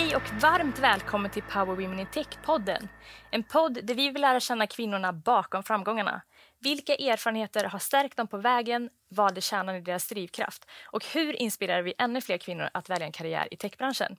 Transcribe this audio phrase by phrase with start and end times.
[0.00, 2.88] Hej och varmt välkommen till Power Women in Tech-podden.
[3.30, 6.22] En podd där vi vill lära känna kvinnorna bakom framgångarna.
[6.58, 8.90] Vilka erfarenheter har stärkt dem på vägen?
[9.08, 10.66] Vad är kärnan i deras drivkraft?
[10.84, 14.16] Och hur inspirerar vi ännu fler kvinnor att välja en karriär i techbranschen?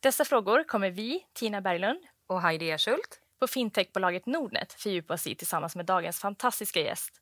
[0.00, 5.34] Dessa frågor kommer vi, Tina Berglund och Heidi Ersult på fintechbolaget Nordnet fördjupa oss i
[5.34, 7.20] tillsammans med dagens fantastiska gäst.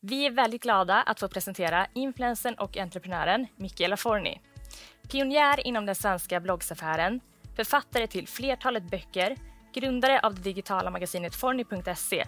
[0.00, 4.40] Vi är väldigt glada att få presentera influensen och entreprenören Michaela Forni.
[5.10, 7.20] Pionjär inom den svenska bloggsaffären,
[7.64, 9.36] författare till flertalet böcker,
[9.74, 12.26] grundare av det digitala magasinet Forni.se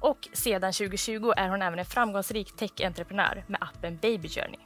[0.00, 4.60] och sedan 2020 är hon även en framgångsrik tech-entreprenör med appen Baby Journey.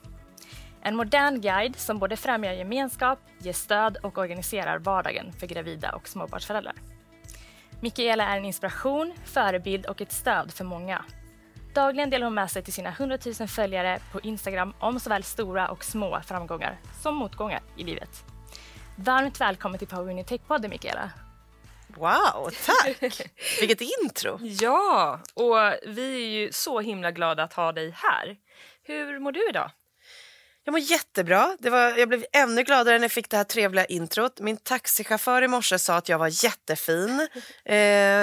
[0.83, 6.09] En modern guide som både främjar gemenskap, ger stöd och organiserar vardagen för gravida och
[6.09, 6.75] småbarnsföräldrar.
[7.81, 11.05] Mikaela är en inspiration, förebild och ett stöd för många.
[11.75, 15.69] Dagligen delar hon med sig till sina 100 000 följare på Instagram om såväl stora
[15.69, 18.32] och små framgångar som motgångar i livet.
[18.97, 21.11] Varmt välkommen till Power Winning Tech-podden, Mikaela.
[21.89, 23.03] Wow, tack!
[23.61, 24.39] Vilket intro!
[24.43, 28.37] Ja, och vi är ju så himla glada att ha dig här.
[28.83, 29.71] Hur mår du idag?
[30.65, 31.57] Jag mår jättebra.
[31.59, 34.41] Det var, jag blev ännu gladare när jag fick det här trevliga introt.
[34.41, 37.29] Min taxichaufför i morse sa att jag var jättefin.
[37.65, 37.77] Eh,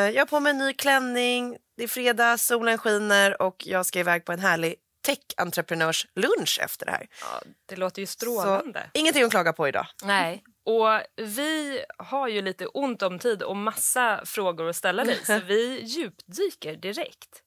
[0.09, 3.99] jag har på mig en ny klänning, det är fredag, solen skiner och jag ska
[3.99, 4.75] iväg på en härlig
[5.05, 7.07] tech-entreprenörslunch efter det här.
[7.21, 8.81] Ja, det låter ju strålande.
[8.93, 9.87] Så, ingenting att klaga på idag.
[10.03, 15.25] Nej, och vi har ju lite ont om tid och massa frågor att ställa dig
[15.25, 17.43] så vi djupdyker direkt.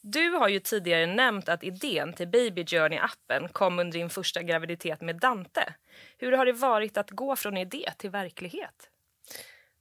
[0.00, 5.00] Du har ju tidigare nämnt att idén till Baby Journey-appen kom under din första graviditet
[5.00, 5.74] med Dante.
[6.18, 8.90] Hur har det varit att gå från idé till verklighet?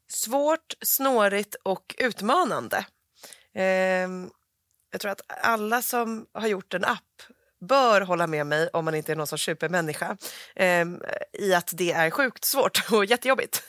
[0.08, 2.86] Svårt, snårigt och utmanande.
[3.54, 4.10] Eh,
[4.92, 7.22] jag tror att alla som har gjort en app
[7.68, 10.18] bör hålla med mig om man inte är någon sorts supermänniska
[10.56, 10.86] eh,
[11.34, 13.64] i att det är sjukt svårt och jättejobbigt.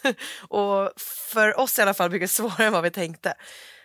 [0.49, 3.34] och för oss i alla fall mycket svårare än vad vi tänkte.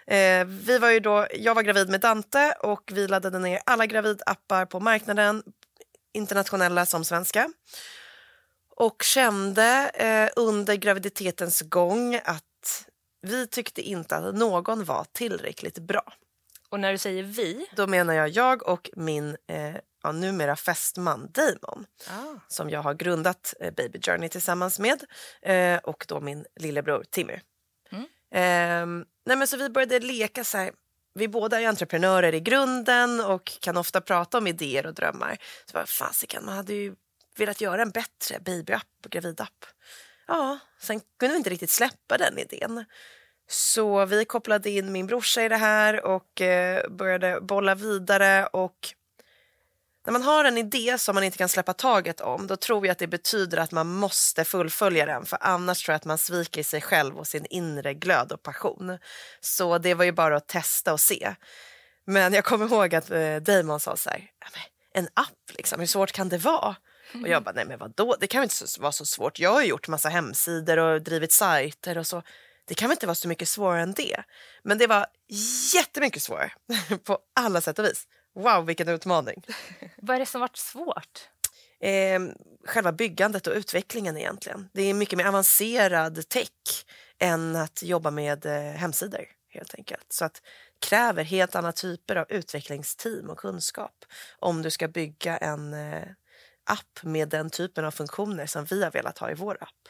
[0.07, 3.85] Eh, vi var ju då, jag var gravid med Dante och vi laddade ner alla
[3.85, 5.43] gravidappar på marknaden,
[6.13, 7.49] internationella som svenska.
[8.75, 12.43] Och kände eh, under graviditetens gång att
[13.21, 16.13] vi tyckte inte att någon var tillräckligt bra.
[16.69, 17.65] Och när du säger vi?
[17.75, 22.39] Då menar jag jag och min eh, ja, numera fästman Damon ah.
[22.47, 25.03] som jag har grundat eh, Baby Journey tillsammans med
[25.41, 27.39] eh, och då min lillebror Timmy.
[27.91, 28.03] Mm.
[28.31, 30.71] Eh, nej men så vi började leka så här.
[31.13, 35.37] Vi båda är entreprenörer i grunden och kan ofta prata om idéer och drömmar.
[35.65, 36.95] Så bara, fasiken, man hade ju
[37.37, 39.65] velat göra en bättre babyapp och gravidapp.
[40.27, 42.85] Ja, sen kunde vi inte riktigt släppa den idén.
[43.47, 48.93] Så vi kopplade in min brorsa i det här och eh, började bolla vidare och
[50.05, 52.91] när man har en idé som man inte kan släppa taget om då tror jag
[52.91, 56.63] att det betyder att man måste fullfölja den för annars tror jag att man sviker
[56.63, 58.97] sig själv och sin inre glöd och passion.
[59.41, 61.35] Så det var ju bara att testa och se.
[62.05, 64.31] Men jag kommer ihåg att eh, Damon sa så här,
[64.93, 66.75] en app liksom, hur svårt kan det vara?
[67.13, 69.39] Och jag bara, nej men vadå, det kan väl inte vara så svårt.
[69.39, 72.23] Jag har gjort massa hemsidor och drivit sajter och så.
[72.65, 74.23] Det kan väl inte vara så mycket svårare än det.
[74.63, 75.05] Men det var
[75.73, 76.51] jättemycket svårare
[77.03, 78.07] på alla sätt och vis.
[78.39, 79.43] Wow, vilken utmaning.
[79.97, 81.29] Vad är det som varit svårt?
[81.81, 82.19] Eh,
[82.65, 84.69] själva byggandet och utvecklingen egentligen.
[84.73, 86.85] Det är mycket mer avancerad tech
[87.19, 90.05] än att jobba med eh, hemsidor helt enkelt.
[90.09, 90.41] Så att
[90.89, 94.05] kräver helt andra typer av utvecklingsteam och kunskap
[94.39, 96.03] om du ska bygga en eh,
[96.63, 99.89] app med den typen av funktioner som vi har velat ha i vår app.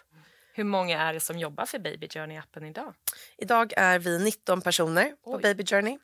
[0.53, 2.93] Hur många är det som jobbar för Baby Journey-appen idag?
[3.37, 5.33] Idag är vi 19 personer Oj.
[5.33, 5.97] på Baby Journey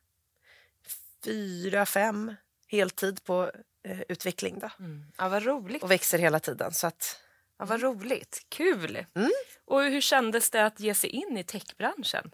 [1.26, 2.36] fyra, fem
[2.68, 3.52] heltid på
[3.88, 4.60] eh, utveckling.
[4.60, 4.70] Då.
[4.80, 5.06] Mm.
[5.18, 5.84] Ja, vad roligt.
[5.84, 6.74] Och växer hela tiden.
[6.74, 7.20] Så att,
[7.60, 8.46] ja, vad roligt.
[8.50, 9.06] Kul!
[9.16, 9.32] Mm.
[9.66, 12.32] Och hur kändes det att ge sig in i techbranschen?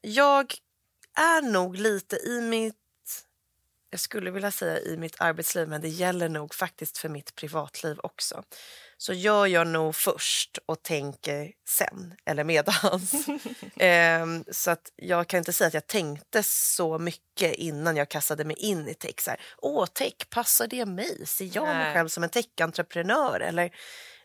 [0.00, 0.54] Jag
[1.14, 2.76] är nog lite i mitt
[3.90, 7.98] jag skulle vilja säga i mitt arbetsliv men det gäller nog faktiskt för mitt privatliv
[8.02, 8.44] också
[8.98, 13.26] så gör jag nog först och tänker sen, eller medans.
[13.76, 18.44] ehm, så att jag kan inte säga att jag tänkte så mycket innan jag kastade
[18.44, 19.20] mig in i tech.
[19.20, 21.26] Så här, Åh, tech, passar det mig?
[21.26, 23.40] Ser jag mig själv som en tech-entreprenör?
[23.40, 23.70] Eller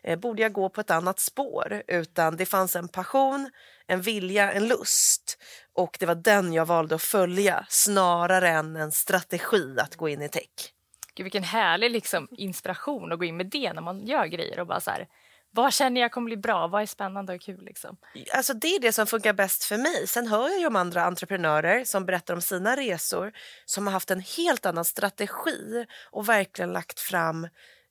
[0.02, 1.82] eh, borde jag gå på ett annat spår?
[1.86, 3.50] Utan det fanns en passion,
[3.86, 5.38] en vilja, en lust
[5.74, 10.22] och det var den jag valde att följa snarare än en strategi att gå in
[10.22, 10.71] i tech.
[11.14, 14.66] Gud, vilken härlig liksom, inspiration att gå in med det när man gör grejer och
[14.66, 15.08] bara så här,
[15.50, 16.66] vad känner jag kommer bli bra?
[16.66, 17.64] Vad är spännande och kul?
[17.64, 17.96] Liksom?
[18.34, 20.06] Alltså det är det som funkar bäst för mig.
[20.06, 23.32] Sen hör jag om andra entreprenörer som berättar om sina resor
[23.64, 27.44] som har haft en helt annan strategi och verkligen lagt fram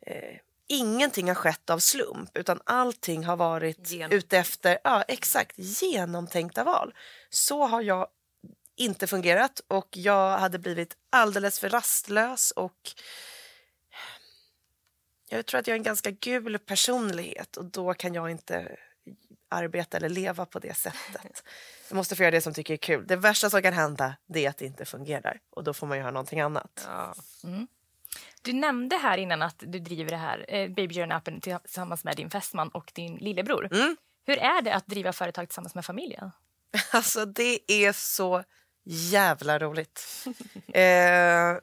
[0.06, 0.38] eh,
[0.72, 6.94] ingenting har skett av slump utan allting har varit ute efter ja, exakt, genomtänkta val.
[7.30, 8.08] Så har jag
[8.76, 12.94] inte fungerat och jag hade blivit alldeles för rastlös och
[15.30, 18.78] jag tror att jag är en ganska gul personlighet och då kan jag inte
[19.50, 21.44] arbeta eller leva på det sättet.
[21.90, 23.08] Jag måste få göra det som tycker är kul.
[23.08, 26.12] Det värsta som kan hända är att det inte fungerar och då får man göra
[26.12, 26.88] någonting annat.
[26.88, 27.16] Ja.
[28.42, 32.30] Du nämnde här innan att du driver det här eh, Baby Journey-appen tillsammans med din
[32.30, 33.74] fästman och din lillebror.
[33.74, 33.98] Mm.
[34.26, 36.32] Hur är det att driva företag tillsammans med familjen?
[36.92, 38.44] Alltså det är så
[38.86, 40.26] jävla roligt.
[40.74, 41.58] eh,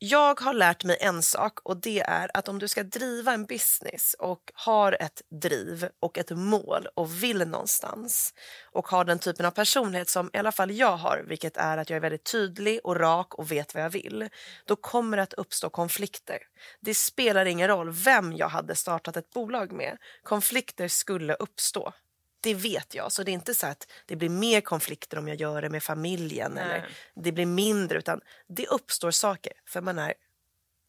[0.00, 3.44] jag har lärt mig en sak och det är att om du ska driva en
[3.44, 8.34] business och har ett driv och ett mål och vill någonstans
[8.72, 11.90] och har den typen av personlighet som i alla fall jag har, vilket är att
[11.90, 14.28] jag är väldigt tydlig och rak och vet vad jag vill,
[14.64, 16.38] då kommer det att uppstå konflikter.
[16.80, 19.98] Det spelar ingen roll vem jag hade startat ett bolag med.
[20.22, 21.92] Konflikter skulle uppstå.
[22.40, 25.40] Det vet jag, så det är inte så att det blir mer konflikter om jag
[25.40, 26.64] gör det med familjen Nej.
[26.64, 30.14] eller det blir mindre utan det uppstår saker för man är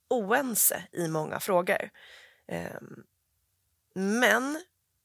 [0.09, 1.89] oense i många frågor.
[2.47, 3.03] Ehm,
[3.93, 4.61] men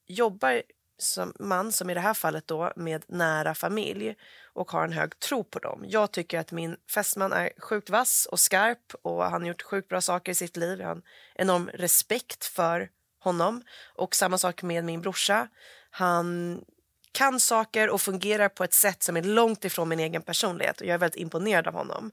[0.06, 0.62] jobbar
[0.98, 4.14] som man, som i det här fallet då, med nära familj
[4.52, 5.84] och har en hög tro på dem.
[5.88, 9.88] Jag tycker att min fästman är sjukt vass och skarp och han har gjort sjukt
[9.88, 10.80] bra saker i sitt liv.
[10.80, 11.02] Jag har en
[11.34, 13.62] enorm respekt för honom.
[13.94, 15.48] Och samma sak med min brorsa.
[15.96, 16.60] Han
[17.12, 20.86] kan saker och fungerar på ett sätt som är långt ifrån min egen personlighet och
[20.86, 22.10] jag är väldigt imponerad av honom.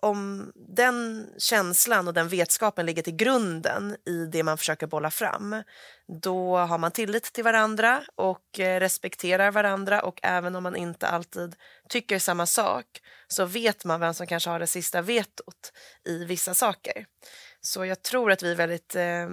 [0.00, 5.62] Om den känslan och den vetskapen ligger till grunden i det man försöker bolla fram
[6.22, 11.06] då har man tillit till varandra och eh, respekterar varandra och även om man inte
[11.08, 11.56] alltid
[11.88, 12.86] tycker samma sak
[13.28, 15.72] så vet man vem som kanske har det sista vetot
[16.04, 17.06] i vissa saker.
[17.60, 19.28] Så jag tror att vi är väldigt eh,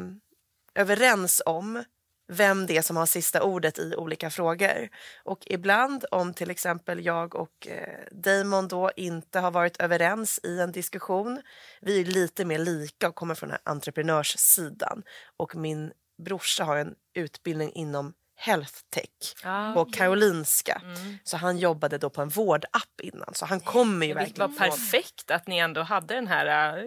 [0.75, 1.83] överens om
[2.27, 4.89] vem det är som har sista ordet i olika frågor.
[5.23, 10.59] Och ibland om till exempel jag och eh, Damon då inte har varit överens i
[10.59, 11.41] en diskussion,
[11.81, 15.03] vi är lite mer lika och kommer från den här entreprenörssidan
[15.37, 15.91] och min
[16.25, 20.81] brorsa har en utbildning inom health tech Ah, på Karolinska.
[21.23, 24.69] Så han jobbade då på en vårdapp innan så han kommer ju var verkligen från...
[24.69, 26.83] perfekt att ni ändå hade den här äh,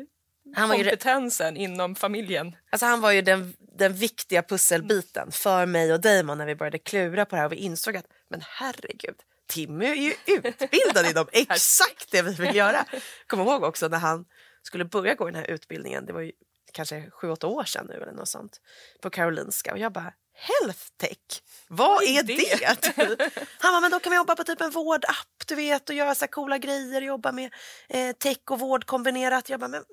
[0.54, 2.56] Han var ju kompetensen inom familjen.
[2.70, 6.78] Alltså han var ju den, den viktiga pusselbiten för mig och Damon när vi började
[6.78, 9.16] klura på det här och vi insåg att men herregud,
[9.48, 12.84] Timmy är ju utbildad inom exakt det vi vill göra.
[13.26, 14.24] Kom ihåg också när han
[14.62, 16.32] skulle börja gå den här utbildningen, det var ju
[16.72, 18.60] kanske sju, åtta år sedan nu eller något sånt,
[19.02, 23.30] på Karolinska och jag bara Health tech, vad är det?
[23.58, 26.14] Han bara, men då kan vi jobba på typ en vårdapp du vet och göra
[26.14, 27.54] så här coola grejer, jobba med
[27.88, 29.48] eh, tech och vård kombinerat.
[29.48, 29.84] Jag bara, men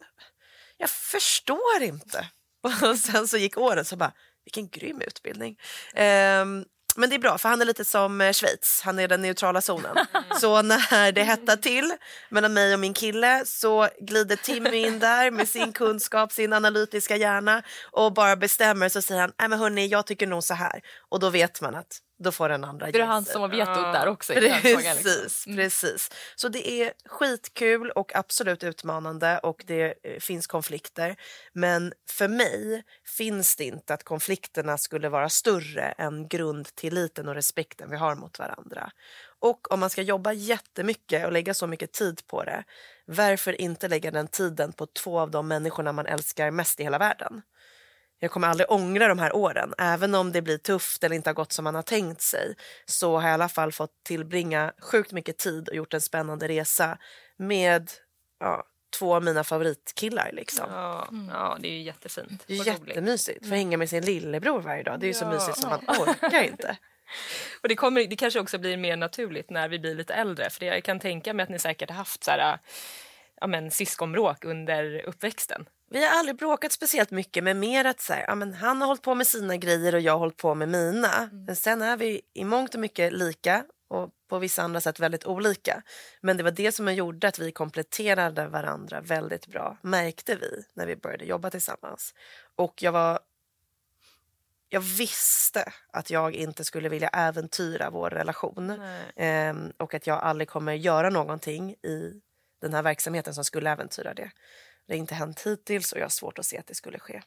[0.77, 2.27] jag förstår inte.
[2.81, 4.11] Och sen så gick åren så bara,
[4.45, 5.57] vilken grym utbildning.
[5.93, 6.65] Ehm,
[6.95, 9.61] men det är bra för han är lite som eh, Schweiz, han är den neutrala
[9.61, 9.95] zonen.
[10.41, 11.93] Så när det hettar till
[12.29, 17.15] mellan mig och min kille så glider Timmy in där med sin kunskap, sin analytiska
[17.15, 20.81] hjärna och bara bestämmer så säger han, nej men hörni jag tycker nog så här.
[21.09, 23.93] Och då vet man att då får den andra Det är han som har vetot
[23.93, 24.33] där också.
[24.33, 24.83] frågan, liksom.
[24.83, 26.11] Precis, precis.
[26.35, 31.15] Så det är skitkul och absolut utmanande och det eh, finns konflikter.
[31.53, 32.83] Men för mig
[33.17, 38.39] finns det inte att konflikterna skulle vara större än grundtilliten och respekten vi har mot
[38.39, 38.91] varandra.
[39.39, 42.63] Och om man ska jobba jättemycket och lägga så mycket tid på det,
[43.05, 46.97] varför inte lägga den tiden på två av de människorna man älskar mest i hela
[46.97, 47.41] världen?
[48.19, 49.73] Jag kommer aldrig ångra de här åren.
[49.77, 52.55] Även om det blir tufft eller inte har gått som man har tänkt sig
[52.85, 56.47] så har jag i alla fall fått tillbringa sjukt mycket tid och gjort en spännande
[56.47, 56.97] resa
[57.37, 57.91] med
[58.39, 58.63] ja,
[58.99, 60.29] två av mina favoritkillar.
[60.33, 60.65] Liksom.
[60.71, 62.43] Ja, ja, det är ju jättefint.
[62.47, 63.47] Det är jättemysigt.
[63.47, 64.99] Få hänga med sin lillebror varje dag.
[64.99, 65.29] Det är ju så Ja.
[65.33, 66.77] mysigt som man orkar inte.
[67.63, 70.49] Och det, kommer, det kanske också blir mer naturligt när vi blir lite äldre.
[70.49, 72.59] För det, jag kan tänka mig att ni säkert har haft så här,
[73.41, 75.65] ja, men, syskonbråk under uppväxten.
[75.89, 78.87] Vi har aldrig bråkat speciellt mycket men mer att så här, ja, men han har
[78.87, 81.29] hållit på med sina grejer och jag har hållit på med mina.
[81.31, 85.25] Men sen är vi i mångt och mycket lika och på vissa andra sätt väldigt
[85.25, 85.83] olika.
[86.21, 90.85] Men det var det som gjorde att vi kompletterade varandra väldigt bra, märkte vi när
[90.85, 92.13] vi började jobba tillsammans.
[92.55, 93.19] Och jag var
[94.69, 98.81] jag visste att jag inte skulle vilja äventyra vår relation
[99.15, 102.21] Ehm, och att jag aldrig kommer göra någonting i
[102.61, 104.31] den här verksamheten som skulle äventyra det.
[104.87, 107.21] Det har inte hänt hittills och jag har svårt att se att det skulle ske.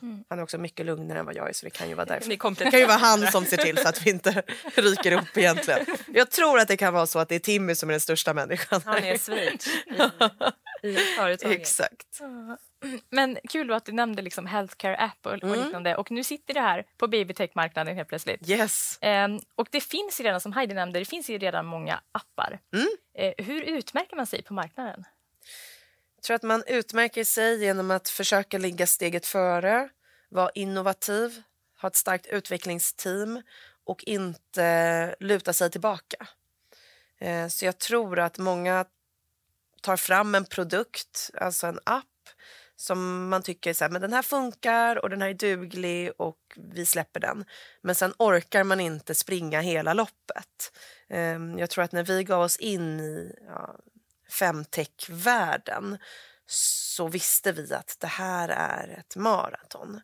[0.00, 2.28] Han är också mycket lugnare än vad jag är så det kan ju vara därför.
[2.64, 4.42] Det kan ju vara han som ser till så att vi inte
[4.74, 5.86] ryker upp egentligen.
[6.06, 8.34] Jag tror att det kan vara så att det är Timmy som är den största
[8.34, 8.80] människan.
[8.84, 9.66] Han är Schweiz
[10.82, 11.60] i, i företaget.
[11.60, 12.20] Exakt.
[13.10, 15.50] Men kul att du nämnde liksom healthcare app och, mm.
[15.50, 15.96] och liknande.
[15.96, 18.50] Och nu sitter det här på babytech-marknaden helt plötsligt.
[18.50, 18.98] Yes.
[19.02, 22.58] Um, och det finns ju redan, som Heidi nämnde, det finns ju redan många appar.
[22.74, 22.86] Mm.
[23.38, 25.04] Uh, hur utmärker man sig på marknaden?
[26.18, 29.88] Jag tror att man utmärker sig genom att försöka ligga steget före,
[30.28, 31.42] vara innovativ,
[31.80, 33.42] ha ett starkt utvecklingsteam
[33.84, 36.26] och inte luta sig tillbaka.
[37.18, 38.84] Eh, så jag tror att många
[39.82, 42.04] tar fram en produkt, alltså en app
[42.76, 46.38] som man tycker så här, men den här funkar och den här är duglig och
[46.56, 47.44] vi släpper den.
[47.82, 50.72] Men sen orkar man inte springa hela loppet.
[51.08, 53.76] Ehm, jag tror att när vi gav oss in i ja,
[54.30, 55.98] femtech-världen
[56.46, 60.00] så visste vi att det här är ett maraton.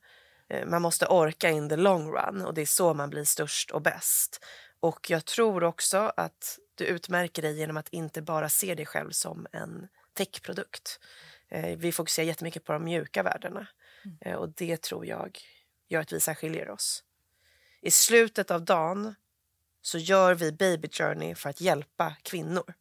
[0.49, 3.71] Ehm, man måste orka in the long run och det är så man blir störst
[3.71, 4.45] och bäst.
[4.81, 9.11] Och jag tror också att du utmärker dig genom att inte bara se dig själv
[9.11, 11.01] som en techprodukt.
[11.49, 13.67] Eh, vi fokuserar jättemycket på de mjuka värdena
[14.05, 14.19] mm.
[14.21, 15.39] Eh, och det tror jag
[15.89, 17.05] gör att vi särskiljer oss.
[17.81, 19.15] I slutet av dagen
[19.83, 22.75] så gör vi Baby Journey för att hjälpa kvinnor.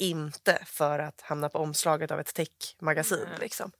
[0.00, 3.26] Inte för att hamna på omslaget av ett techmagasin.
[3.26, 3.40] Mm.
[3.40, 3.72] Liksom.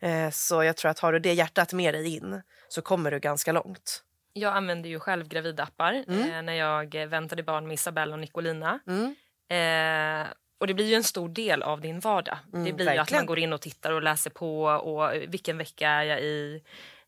[0.00, 3.18] Eh, så jag tror att har du det hjärtat med dig in så kommer du
[3.20, 4.02] ganska långt.
[4.32, 6.46] Jag använder ju själv gravidappar mm.
[6.46, 8.80] när jag väntade barn med Isabella och Nicolina.
[8.86, 9.14] Mm.
[9.48, 10.26] Eh,
[10.58, 12.38] och det blir ju en stor del av din vardag.
[12.52, 13.02] Mm, det blir verkligen.
[13.02, 16.62] att man går in och tittar och läser på och vilken vecka är jag i.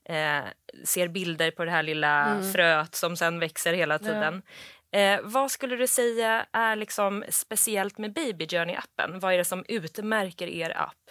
[0.04, 0.44] Eh,
[0.84, 2.52] ser bilder på det här lilla mm.
[2.52, 4.42] fröet som sen växer hela tiden.
[4.44, 4.50] Ja.
[4.94, 9.20] Eh, vad skulle du säga är liksom speciellt med Baby Journey-appen?
[9.20, 11.10] Vad är det som utmärker er app?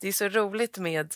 [0.00, 1.14] Det är så roligt med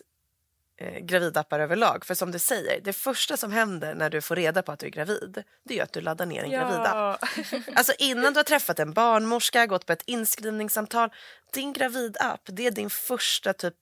[0.81, 2.05] eh, gravidappar överlag.
[2.05, 4.87] För som du säger, det första som händer när du får reda på att du
[4.87, 6.59] är gravid, det är att du laddar ner en ja.
[6.59, 7.25] gravidapp.
[7.75, 11.11] Alltså innan du har träffat en barnmorska, gått på ett inskrivningssamtal,
[11.53, 13.77] din gravidapp, det är din första typ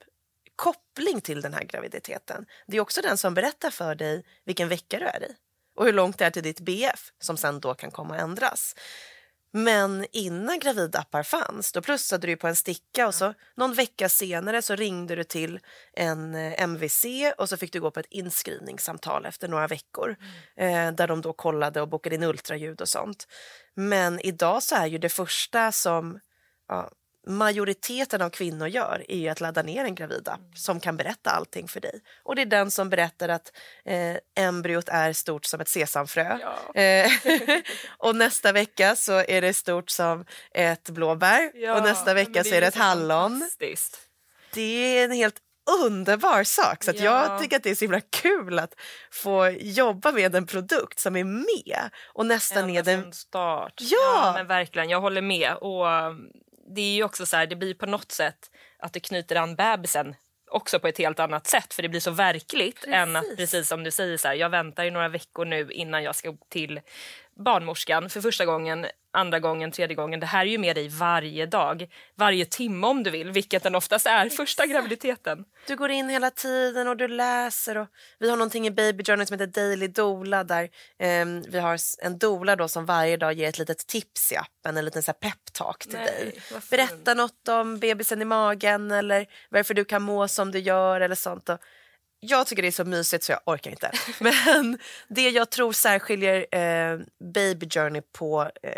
[0.56, 2.46] koppling till den här graviditeten.
[2.66, 5.34] Det är också den som berättar för dig vilken vecka du är i
[5.78, 8.74] och hur långt det är till ditt BF som sen då kan komma att ändras.
[9.52, 14.62] Men innan gravidappar fanns, då plussade du på en sticka och så någon vecka senare
[14.62, 15.60] så ringde du till
[15.92, 17.04] en eh, MVC
[17.38, 20.16] och så fick du gå på ett inskrivningssamtal efter några veckor
[20.56, 20.88] mm.
[20.88, 23.26] eh, där de då kollade och bokade in ultraljud och sånt.
[23.74, 26.20] Men idag så är ju det första som
[26.68, 26.90] ja,
[27.28, 30.54] majoriteten av kvinnor gör är ju att ladda ner en gravidapp mm.
[30.54, 32.00] som kan berätta allting för dig.
[32.22, 33.52] Och det är den som berättar att
[33.84, 36.38] eh, embryot är stort som ett sesamfrö.
[36.40, 36.80] Ja.
[36.80, 37.10] Eh,
[37.98, 42.54] och nästa vecka så är det stort som ett blåbär ja, och nästa vecka så
[42.54, 43.50] är det ett hallon.
[44.54, 45.36] Det är en helt
[45.82, 46.84] underbar sak.
[46.84, 47.02] Så ja.
[47.02, 48.74] jag tycker att det är så himla kul att
[49.10, 53.12] få jobba med en produkt som är med och nästan Ända är den...
[53.12, 53.74] start.
[53.76, 53.98] Ja.
[54.00, 54.32] ja.
[54.34, 55.54] men verkligen, jag håller med.
[55.54, 55.86] Och
[56.74, 59.56] det är ju också så här, det blir på något sätt att det knyter an
[59.56, 60.14] bebisen
[60.50, 62.94] också på ett helt annat sätt för det blir så verkligt precis.
[62.94, 66.02] än att precis som du säger så här, jag väntar i några veckor nu innan
[66.02, 66.80] jag ska till
[67.44, 70.20] barnmorskan för första gången, andra gången, tredje gången.
[70.20, 73.74] Det här är ju med dig varje dag, varje timme om du vill, vilket den
[73.74, 74.36] oftast är Exakt.
[74.36, 75.44] första graviditeten.
[75.66, 77.78] Du går in hela tiden och du läser.
[77.78, 80.62] Och vi har någonting i Baby Journey som heter Daily Dola där
[80.98, 84.76] eh, vi har en dola då som varje dag ger ett litet tips i appen,
[84.76, 86.40] en liten peptalk till Nej, dig.
[86.70, 91.14] Berätta något om bebisen i magen eller varför du kan må som du gör eller
[91.14, 91.48] sånt.
[91.48, 91.58] Och
[92.20, 93.92] jag tycker det är så mysigt så jag orkar inte.
[94.20, 96.98] Men det jag tror särskiljer eh,
[97.34, 98.72] Baby Journey på eh,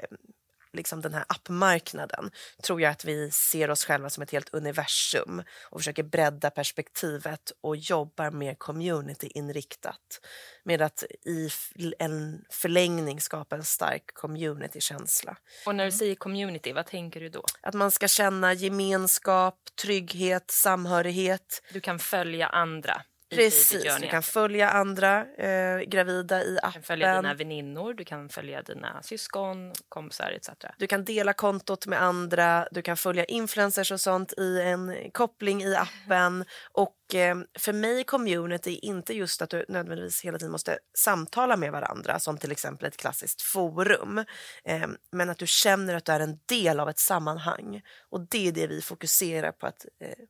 [0.73, 2.30] liksom den här appmarknaden
[2.62, 7.52] tror jag att vi ser oss själva som ett helt universum och försöker bredda perspektivet
[7.61, 10.20] och jobbar mer communityinriktat
[10.64, 11.50] med att i
[11.99, 15.37] en förlängning skapa en stark communitykänsla.
[15.66, 17.44] Och när du säger community, vad tänker du då?
[17.61, 21.62] Att man ska känna gemenskap, trygghet, samhörighet.
[21.73, 23.02] Du kan följa andra.
[23.30, 26.70] Precis, du kan följa andra eh, gravida i appen.
[26.70, 30.50] Du kan följa dina väninnor, du kan följa dina syskon, kompisar etc.
[30.78, 35.62] Du kan dela kontot med andra, du kan följa influencers och sånt i en koppling
[35.62, 36.44] i appen.
[36.72, 41.56] Och eh, för mig community är inte just att du nödvändigtvis hela tiden måste samtala
[41.56, 44.18] med varandra som till exempel ett klassiskt forum.
[44.64, 47.82] Eh, men att du känner att du är en del av ett sammanhang.
[48.10, 50.25] Och det är det vi fokuserar på att eh,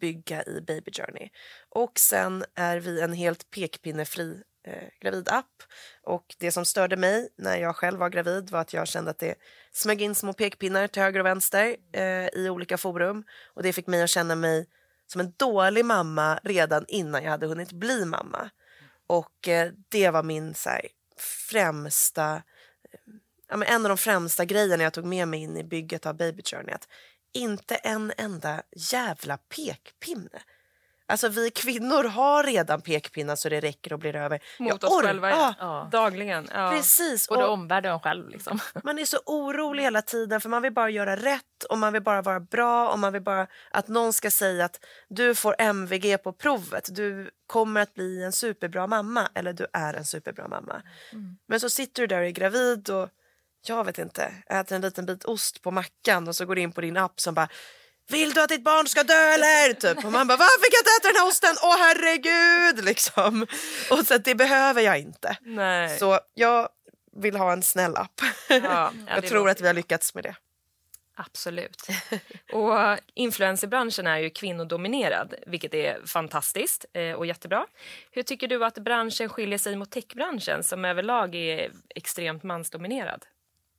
[0.00, 1.28] bygga i Baby Journey.
[1.68, 5.62] Och sen är vi en helt pekpinnefri eh, gravidapp.
[6.02, 9.18] Och det som störde mig när jag själv var gravid var att jag kände att
[9.18, 9.34] det
[9.72, 13.24] smög in små pekpinnar till höger och vänster eh, i olika forum.
[13.54, 14.66] Och det fick mig att känna mig
[15.06, 18.50] som en dålig mamma redan innan jag hade hunnit bli mamma.
[19.06, 20.86] Och eh, det var min så här,
[21.50, 23.00] främsta eh,
[23.48, 26.16] ja, men en av de främsta grejerna jag tog med mig in i bygget av
[26.16, 26.74] Baby Journey.
[26.74, 26.88] Att
[27.34, 30.40] inte en enda jävla pekpinne.
[31.08, 34.42] Alltså vi kvinnor har redan pekpinnar så det räcker och blir över.
[34.58, 35.54] Mot oss själva, ja.
[35.58, 35.88] Ja.
[35.92, 36.48] Dagligen.
[36.54, 36.70] Ja.
[36.70, 37.28] Precis.
[37.28, 38.28] Både Och omvärlden själv.
[38.28, 38.58] Liksom.
[38.84, 42.02] man är så orolig hela tiden för man vill bara göra rätt och man vill
[42.02, 46.22] bara vara bra och man vill bara att någon ska säga att du får MVG
[46.22, 46.88] på provet.
[46.94, 50.82] Du kommer att bli en superbra mamma eller du är en superbra mamma.
[51.48, 53.08] Men så sitter du där och är gravid och
[53.68, 56.72] jag vet inte, äter en liten bit ost på mackan och så går du in
[56.72, 57.48] på din app som bara
[58.08, 59.72] vill du att ditt barn ska dö eller?
[59.72, 60.04] Typ.
[60.04, 61.56] Och man bara, varför kan jag inte äta den här osten?
[61.62, 62.84] Åh herregud!
[62.84, 63.46] Liksom.
[63.90, 65.36] Och så det behöver jag inte.
[65.40, 65.98] Nej.
[65.98, 66.68] Så jag
[67.16, 68.20] vill ha en snäll app.
[68.48, 70.36] Ja, ja, jag tror att vi har lyckats med det.
[71.18, 71.86] Absolut.
[72.52, 77.66] Och influencerbranschen är ju kvinnodominerad, vilket är fantastiskt eh, och jättebra.
[78.10, 83.24] Hur tycker du att branschen skiljer sig mot techbranschen som överlag är extremt mansdominerad?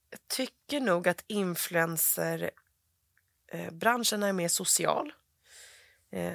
[0.09, 5.13] Jag tycker nog att influencerbranschen eh, är mer social.
[6.11, 6.33] Eh,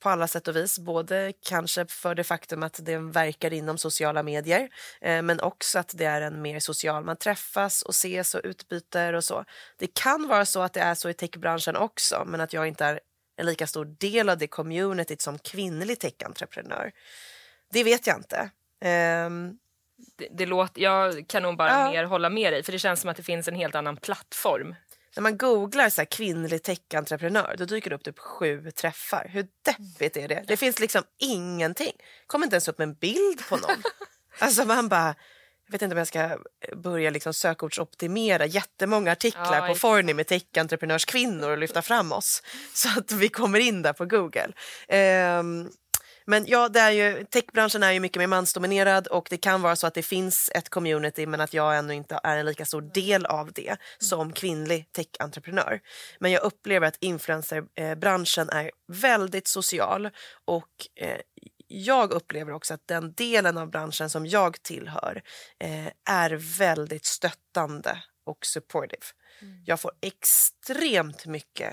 [0.00, 0.78] på alla sätt och vis.
[0.78, 4.68] Både kanske för det faktum att den verkar inom sociala medier
[5.00, 7.04] eh, men också att det är en mer social...
[7.04, 9.44] Man träffas och ses och utbyter och så.
[9.76, 12.84] Det kan vara så att det är så i techbranschen också men att jag inte
[12.84, 13.00] är
[13.36, 16.92] en lika stor del av det communityt som kvinnlig techentreprenör.
[17.72, 18.50] Det vet jag inte.
[18.80, 19.58] Ehm,
[20.18, 21.90] det, det låter, jag kan nog bara Ja.
[21.90, 24.74] mer hålla med dig, för det känns som att det finns en helt annan plattform.
[25.16, 29.28] När man googlar så här, kvinnlig techentreprenör då dyker det upp typ sju träffar.
[29.32, 30.44] Hur deppigt är det?
[30.46, 31.92] Det finns liksom ingenting.
[32.26, 33.82] kommer inte ens upp en bild på någon.
[34.38, 35.14] alltså man bara...
[35.66, 36.38] Jag vet inte om jag ska
[36.76, 39.74] börja liksom sökordsoptimera jättemånga artiklar Ja, på.
[39.74, 42.42] Forni med techentreprenörskvinnor och lyfta fram oss
[42.74, 44.52] så att vi kommer in där på Google.
[44.88, 45.70] Ehm,
[46.28, 49.76] men ja, det är ju, techbranschen är ju mycket mer mansdominerad och det kan vara
[49.76, 52.80] så att det finns ett community men att jag ännu inte är en lika stor
[52.80, 55.80] del av det som kvinnlig techentreprenör.
[56.18, 60.10] Men jag upplever att influencerbranschen är väldigt social
[60.44, 61.18] och eh,
[61.68, 65.22] jag upplever också att den delen av branschen som jag tillhör
[65.60, 69.02] eh, är väldigt stöttande och supportive.
[69.64, 71.72] Jag får extremt mycket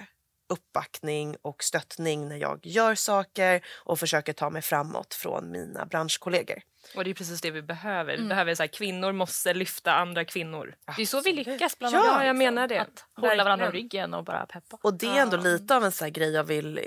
[0.49, 6.61] uppbackning och stöttning när jag gör saker och försöker ta mig framåt från mina branschkollegor.
[6.95, 8.17] Och det är precis det vi behöver.
[8.17, 10.75] Vi behöver så här, kvinnor måste lyfta andra kvinnor.
[10.95, 12.25] Det är så vi lyckas bland Ja, annat.
[12.25, 12.37] jag liksom.
[12.37, 12.81] menar det.
[12.81, 14.77] Att hålla varandra om ryggen och bara peppa.
[14.81, 16.83] Och det är ändå lite av en här grej jag vill, eh,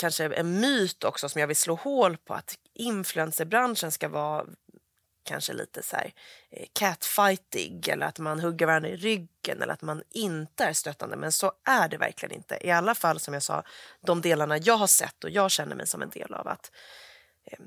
[0.00, 4.44] kanske en myt också som jag vill slå hål på att influencerbranschen ska vara
[5.24, 6.12] kanske lite så här
[6.50, 11.16] eh, catfightig eller att man hugger varandra i ryggen eller att man inte är stöttande.
[11.16, 12.58] Men så är det verkligen inte.
[12.60, 13.64] I alla fall som jag sa,
[14.00, 16.70] de delarna jag har sett och jag känner mig som en del av att
[17.44, 17.58] eh,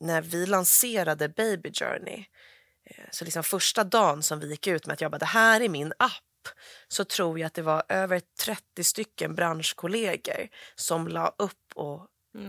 [0.00, 2.24] när vi lanserade Baby Journey
[2.84, 5.60] eh, så liksom första dagen som vi gick ut med att jag bara, det här
[5.60, 6.22] är min app
[6.88, 12.06] så tror jag att det var över 30 stycken branschkollegor som la upp och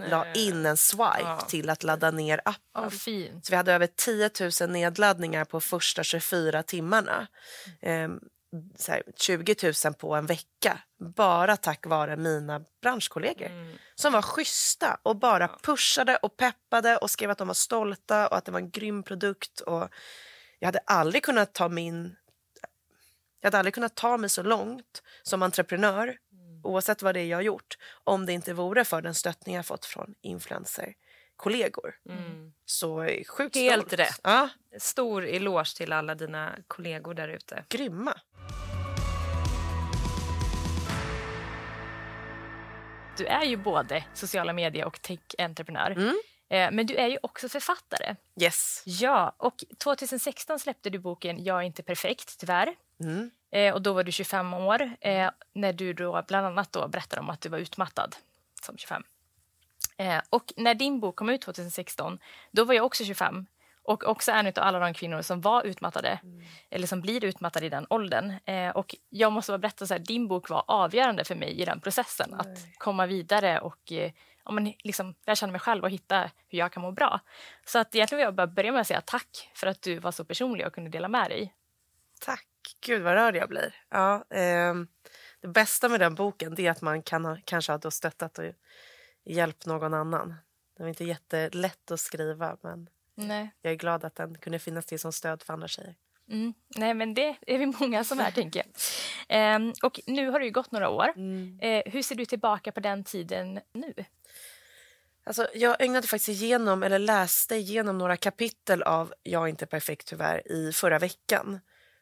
[0.09, 1.39] la in en swipe Ja.
[1.49, 2.91] till att ladda ner appen.
[2.91, 3.45] Fint.
[3.45, 4.29] Så vi hade över 10
[4.61, 7.27] 000 nedladdningar på första 24 timmarna.
[7.81, 8.19] Ehm,
[8.87, 10.79] här, 20 000 på en vecka.
[11.15, 13.49] Bara tack vare mina branschkollegor.
[13.95, 18.37] Som var schyssta och bara pushade och peppade och skrev att de var stolta och
[18.37, 19.59] att det var en grym produkt.
[19.59, 19.89] Och
[20.59, 22.15] jag hade aldrig kunnat ta min...
[23.41, 26.17] Jag hade aldrig kunnat ta mig så långt som entreprenör
[26.63, 29.65] oavsett vad det är jag har gjort om det inte vore för den stöttning jag
[29.65, 31.95] fått från influencerkollegor.
[32.65, 33.99] Så eh, sjukt Helt stolt.
[33.99, 34.19] rätt.
[34.23, 37.65] Ja, Stor eloge till alla dina kollegor där ute.
[37.69, 38.19] grymma.
[43.17, 45.91] Du är ju både sociala medier och tech-entreprenör.
[45.91, 46.19] Mm.
[46.49, 48.15] Eh, Men du är ju också författare.
[48.41, 48.83] Yes.
[48.85, 52.75] Ja, och 2016 släppte du boken Jag är inte perfekt, tyvärr.
[53.03, 53.31] Mm.
[53.51, 57.21] Eh, och då var du 25 år, eh, när du då bland annat då berättade
[57.21, 58.15] om att du var utmattad
[58.61, 59.03] som 25.
[59.97, 62.19] Eh, och när din bok kom ut 2016,
[62.51, 63.45] då var jag också 25
[63.83, 66.19] och också en av alla de kvinnor som var utmattade,
[66.69, 68.33] eller som blir utmattade i den åldern.
[68.45, 71.65] Eh, och jag måste bara berätta så här, din bok var avgörande för mig i
[71.65, 74.11] den processen, att komma vidare och eh,
[74.45, 77.19] ja, men liksom, lära känna mig själv och hitta hur jag kan må bra.
[77.65, 80.11] Så att egentligen vill jag bara börja med att säga tack för att du var
[80.11, 81.53] så personlig och kunde dela med dig.
[82.19, 82.45] Tack.
[82.85, 83.75] Gud vad rörd jag blir.
[83.89, 84.87] Ja, ehm,
[85.41, 88.45] det bästa med den boken är att man kan ha, kanske ha då stöttat och
[89.25, 90.35] hjälpt någon annan.
[90.77, 93.49] Det var inte jättelätt att skriva men Nej.
[93.61, 95.95] jag är glad att den kunde finnas till som stöd för andra tjejer.
[96.31, 96.53] Mm.
[96.75, 98.67] Nej, men det är vi många som är, tänker jag.
[99.29, 101.07] Ehm, och nu har det gått några år.
[101.59, 103.93] Eh, hur ser du tillbaka på den tiden nu?
[105.23, 110.07] Alltså, jag ägnade faktiskt igenom, eller läste igenom några kapitel av Jag är inte perfekt
[110.07, 111.59] tyvärr i förra veckan.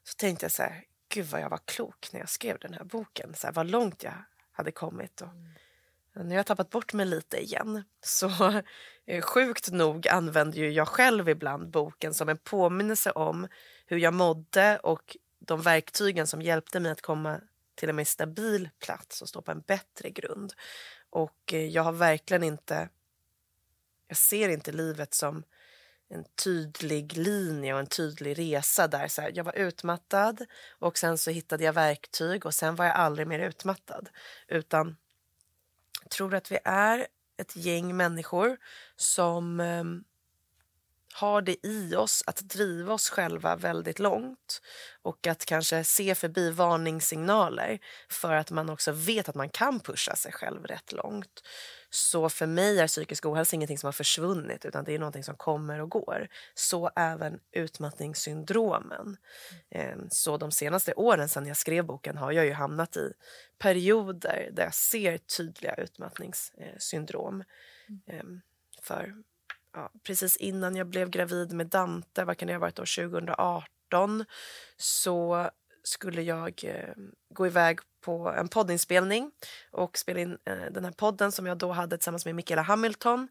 [0.07, 2.83] Så tänkte jag så här, gud vad jag var klok när jag skrev den här
[2.83, 3.33] boken.
[3.33, 5.21] Så här, vad långt jag hade kommit.
[5.21, 5.33] Och
[6.15, 7.83] nu har jag tappat bort mig lite igen.
[8.01, 8.29] Så
[9.05, 13.47] eh, sjukt nog använder ju jag själv ibland boken som en påminnelse om
[13.85, 17.41] hur jag mådde och de verktygen som hjälpte mig att komma
[17.75, 20.53] till en mer stabil plats och stå på en bättre grund.
[21.09, 22.89] Och eh, jag har verkligen inte...
[24.07, 25.43] Jag ser inte livet som
[26.09, 30.45] en tydlig linje och en tydlig resa där så här, jag var utmattad
[30.79, 34.09] och sen så hittade jag verktyg och sen var jag aldrig mer utmattad.
[34.47, 34.97] Utan
[36.01, 38.57] jag tror att vi är ett gäng människor
[38.95, 39.83] som eh,
[41.13, 44.61] har det i oss att driva oss själva väldigt långt
[45.01, 50.15] och att kanske se förbi varningssignaler för att man också vet att man kan pusha
[50.15, 51.43] sig själv rätt långt.
[51.89, 55.35] Så för mig är psykisk ohälsa ingenting som har försvunnit utan det är någonting som
[55.35, 56.27] kommer och går.
[56.53, 59.17] Så även utmattningssyndromen.
[59.69, 63.13] Ehm, så de senaste åren sedan jag skrev boken har jag ju hamnat i
[63.57, 67.43] perioder där jag ser tydliga utmattningssyndrom.
[68.07, 68.41] Ehm,
[68.81, 69.15] för
[69.73, 74.25] ja, precis innan jag blev gravid med Dante, vad kan det ha varit då, 2018,
[74.77, 75.49] så
[75.83, 76.93] skulle jag eh,
[77.29, 79.31] gå iväg på en poddinspelning
[79.71, 83.27] och spelade in eh, den här podden som jag då hade tillsammans med Michaela Hamilton.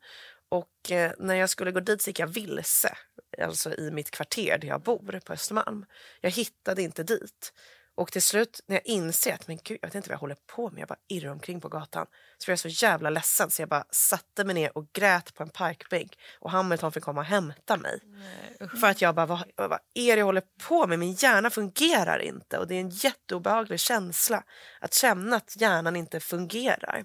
[0.48, 2.96] Och eh, när jag skulle gå dit så gick jag vilse,
[3.42, 5.86] alltså i mitt kvarter där jag bor på Östermalm.
[6.20, 7.52] Jag hittade inte dit.
[7.96, 10.36] Och till slut när jag inser att men gud, jag vet inte vad jag håller
[10.46, 12.06] på med, jag bara irrar omkring på gatan.
[12.38, 15.42] Så jag är så jävla ledsen så jag bara satte mig ner och grät på
[15.42, 18.00] en parkbänk och Hamilton fick komma och hämta mig.
[18.04, 20.98] Nej, För att jag bara, vad, vad är det jag håller på med?
[20.98, 24.42] Min hjärna fungerar inte och det är en jätteobehaglig känsla
[24.80, 27.04] att känna att hjärnan inte fungerar.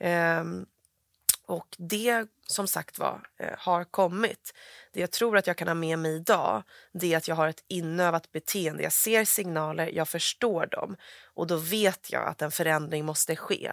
[0.00, 0.66] Um,
[1.46, 4.54] och det som sagt var eh, har kommit.
[4.92, 7.48] Det jag tror att jag kan ha med mig idag det är att jag har
[7.48, 8.82] ett inövat beteende.
[8.82, 10.96] Jag ser signaler, jag förstår dem
[11.34, 13.72] och då vet jag att en förändring måste ske.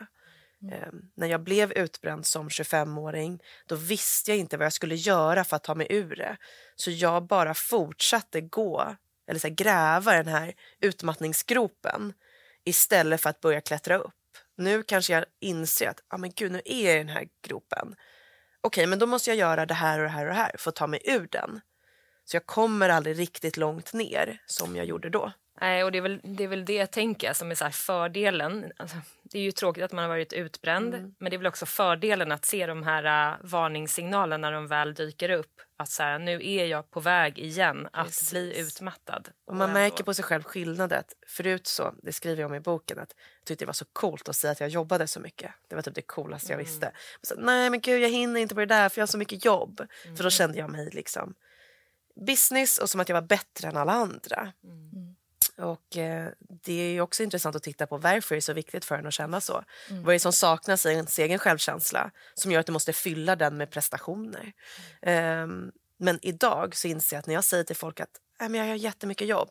[0.61, 0.73] Mm.
[0.73, 5.43] Eh, när jag blev utbränd som 25-åring då visste jag inte vad jag skulle göra
[5.43, 6.37] för att ta mig ur det.
[6.75, 8.95] Så jag bara fortsatte gå,
[9.27, 12.13] eller så här, gräva den här utmattningsgropen
[12.65, 14.13] istället för att börja klättra upp.
[14.57, 17.87] Nu kanske jag inser att ah, men gud, nu är jag i den här gropen.
[18.61, 20.51] Okej, okay, men då måste jag göra det här och det här och det här
[20.57, 21.61] för att ta mig ur den.
[22.25, 25.31] Så jag kommer aldrig riktigt långt ner som jag gjorde då.
[25.61, 28.71] Nej, och det är väl det, är väl det jag tänker som är så fördelen.
[28.77, 31.15] Alltså, det är ju tråkigt att man har varit utbränd, mm.
[31.19, 34.93] men det är väl också fördelen att se de här uh, varningssignalerna när de väl
[34.93, 35.61] dyker upp.
[35.83, 38.31] Att så här, nu är jag på väg igen att Precis.
[38.31, 39.29] bli utmattad.
[39.45, 41.03] Och man märker på sig själv skillnaden.
[41.27, 44.29] Förut så, det skriver jag om i boken, att jag tyckte det var så coolt
[44.29, 45.51] att säga att jag jobbade så mycket.
[45.67, 46.65] Det var typ det coolaste jag mm.
[46.65, 46.85] visste.
[47.21, 49.17] Men så, Nej men gud jag hinner inte på det där för jag har så
[49.17, 49.81] mycket jobb.
[50.03, 50.17] Mm.
[50.17, 51.35] För då kände jag mig liksom
[52.15, 54.53] business och som att jag var bättre än alla andra.
[54.63, 55.12] Mm.
[55.57, 56.29] Och eh,
[56.63, 59.13] Det är också intressant att titta på varför det är så viktigt för en att
[59.13, 59.63] känna så.
[59.89, 60.03] Mm.
[60.03, 63.35] Vad är det som saknas i ens egen självkänsla som gör att du måste fylla
[63.35, 64.53] den med prestationer?
[65.01, 65.49] Mm.
[65.49, 68.09] Um, men idag så inser jag att när jag säger till folk att
[68.41, 69.49] äh, men jag har jättemycket jobb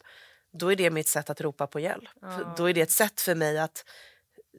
[0.53, 2.09] då är det mitt sätt att ropa på hjälp.
[2.23, 2.55] Oh.
[2.57, 3.85] Då är det ett sätt för mig att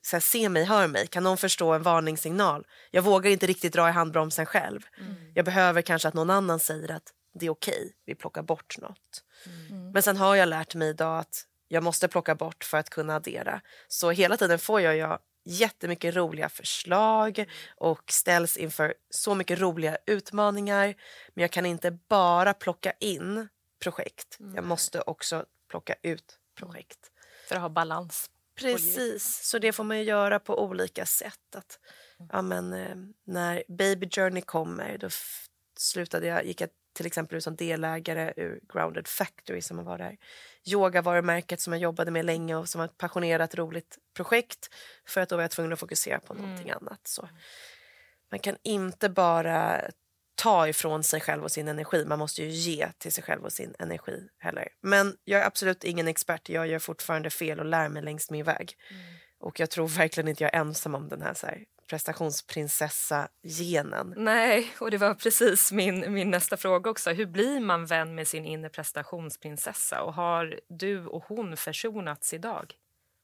[0.02, 1.08] så här, se mig, hör mig.
[1.08, 2.68] Kan någon förstå en varningssignal?
[2.92, 4.82] Jag vågar inte riktigt dra i handbromsen själv.
[5.00, 5.16] Mm.
[5.34, 8.78] Jag behöver kanske att någon annan säger att det är okej, okay, vi plockar bort
[8.78, 9.24] något.
[9.70, 9.92] Mm.
[9.92, 13.16] Men sen har jag lärt mig idag att jag måste plocka bort för att kunna
[13.16, 13.62] addera.
[13.88, 19.98] Så hela tiden får jag, jag jättemycket roliga förslag och ställs inför så mycket roliga
[20.06, 20.96] utmaningar.
[21.34, 23.48] Men jag kan inte bara plocka in
[23.84, 24.40] projekt.
[24.40, 24.56] Mm.
[24.56, 27.00] Jag måste också plocka ut projekt.
[27.48, 28.30] För att ha balans.
[28.56, 31.56] Precis, så det får man göra på olika sätt.
[31.56, 31.80] Att,
[32.20, 32.30] mm.
[32.34, 35.10] ja, men, eh, när Baby Journey kommer då
[35.78, 40.18] slutade jag, gick jag till exempel som delägare ur Grounded Factory som var där.
[40.66, 44.70] Yogavarumärket som jag jobbade med länge och som var ett passionerat roligt projekt
[45.08, 46.46] för att då var jag tvungen att fokusera på mm.
[46.46, 47.08] någonting annat.
[47.08, 47.30] Så
[48.32, 49.82] man kan inte bara
[50.36, 52.06] ta ifrån sig själv och sin energi.
[52.06, 54.68] Man måste ju ge till sig själv och sin energi heller.
[54.82, 56.50] Men jag är absolut ingen expert.
[56.50, 58.78] Jag gör fortfarande fel och lär mig längs min väg.
[58.90, 59.02] Mm.
[59.40, 64.14] Och jag tror verkligen inte jag är ensam om den här, så här prestationsprinsessa-genen.
[64.18, 67.12] Nej, och det var precis min, min nästa fråga också.
[67.12, 70.02] Hur blir man vän med sin inre prestationsprinsessa?
[70.02, 72.74] Och har du och hon försonats idag?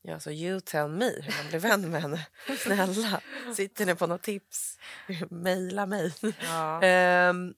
[0.01, 2.27] Ja, så you tell me hur man blir vän med henne.
[2.59, 3.21] Snälla,
[3.55, 4.79] sitter ni på något tips?
[5.29, 6.13] Mejla mig.
[6.41, 6.81] Ja.
[7.29, 7.53] um,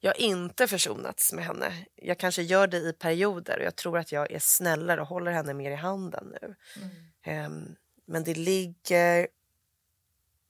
[0.00, 1.72] jag har inte försonats med henne.
[1.96, 5.32] Jag kanske gör det i perioder och jag tror att jag är snällare och håller
[5.32, 6.54] henne mer i handen nu.
[7.22, 7.46] Mm.
[7.46, 9.28] Um, men det ligger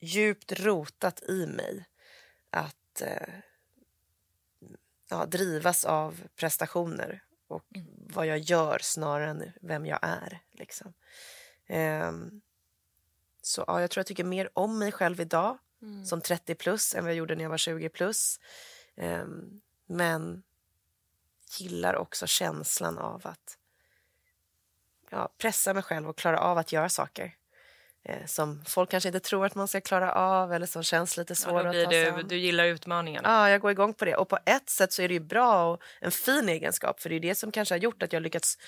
[0.01, 1.85] djupt rotat i mig
[2.51, 3.35] att eh,
[5.09, 7.87] ja, drivas av prestationer och mm.
[7.97, 10.43] vad jag gör snarare än vem jag är.
[10.51, 10.93] Liksom.
[11.67, 12.13] Eh,
[13.43, 16.05] så ja, jag tror jag tycker mer om mig själv idag mm.
[16.05, 18.41] som 30 plus än vad jag gjorde när jag var 20 plus.
[18.97, 20.43] Um, men
[21.59, 23.59] gillar också känslan av att
[25.11, 27.33] ja, pressa mig själv och klara av att göra saker eh,
[28.27, 31.75] som folk kanske inte tror att man ska klara av eller som känns lite svåra
[31.75, 33.23] ja, att ta sig du, du gillar utmaningen.
[33.25, 34.17] Ja, jag går igång på det.
[34.17, 37.17] Och på ett sätt så är det ju bra och en fin egenskap för det
[37.17, 38.59] är det som kanske har gjort att jag lyckats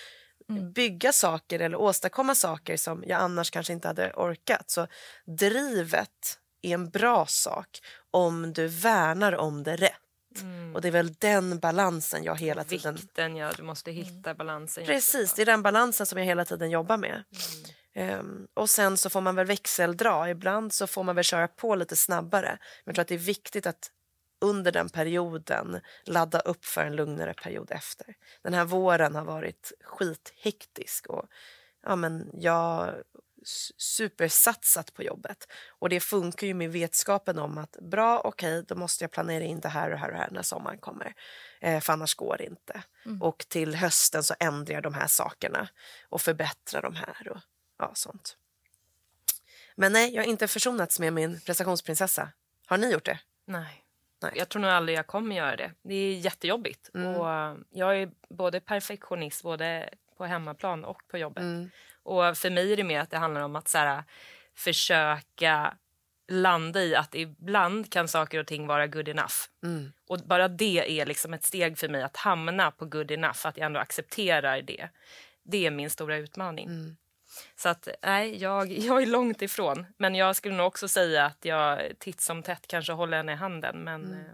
[0.49, 0.73] mm.
[0.73, 4.71] bygga saker eller åstadkomma saker som jag annars kanske inte hade orkat.
[4.71, 4.87] Så
[5.25, 7.69] drivet är en bra sak
[8.11, 9.99] om du värnar om det rätt.
[10.41, 10.75] Mm.
[10.75, 12.95] Och det är väl den balansen jag hela tiden...
[12.95, 13.53] Vikten, ja.
[13.57, 14.37] Du måste hitta mm.
[14.37, 14.87] balansen.
[14.87, 17.11] Precis, det är den balansen som jag hela tiden jobbar med.
[17.11, 17.25] Mm.
[17.95, 20.31] Um, och sen så får man väl växeldra.
[20.31, 22.49] Ibland så får man väl köra på lite snabbare.
[22.51, 23.91] Men jag tror att det är viktigt att
[24.41, 28.15] under den perioden ladda upp för en lugnare period efter.
[28.43, 31.25] Den här våren har varit skithektisk och
[31.83, 32.95] ja, men jag
[33.77, 35.47] supersatsat på jobbet.
[35.79, 39.45] Och det funkar ju med vetskapen om att bra, okej, okay, då måste jag planera
[39.45, 41.15] in det här och här och här när sommaren kommer.
[41.61, 42.83] Eh, för annars går det inte.
[43.07, 43.23] Mm.
[43.23, 45.69] Och till hösten så ändrar jag de här sakerna
[46.09, 47.39] och förbättrar de här och
[47.83, 48.37] ja, sånt.
[49.75, 52.29] Men nej, jag har inte försonats med min prestationsprinsessa.
[52.67, 53.19] Har ni gjort det?
[53.45, 53.85] Nej.
[54.23, 54.33] nej.
[54.35, 55.73] Jag tror nog aldrig jag kommer göra det.
[55.83, 56.91] Det är jättejobbigt.
[56.95, 57.15] Mm.
[57.15, 61.43] Och eh, jag är både perfektionist både på hemmaplan och på jobbet.
[61.43, 61.71] Mm.
[62.03, 64.05] Och för mig är det mer att det handlar om att så här,
[64.55, 65.77] försöka
[66.29, 69.35] landa i att ibland kan saker och ting vara good enough.
[69.65, 69.93] Mm.
[70.09, 73.57] Och bara det är liksom ett steg för mig att hamna på good enough, att
[73.57, 74.89] jag ändå accepterar det.
[75.43, 76.67] Det är min stora utmaning.
[76.67, 76.97] Mm.
[77.57, 79.87] Så att nej, jag, jag är långt ifrån.
[79.97, 83.37] Men jag skulle nog också säga att jag titt som tätt kanske håller henne i
[83.37, 83.85] handen.
[83.85, 84.21] Men mm.
[84.21, 84.27] Eh,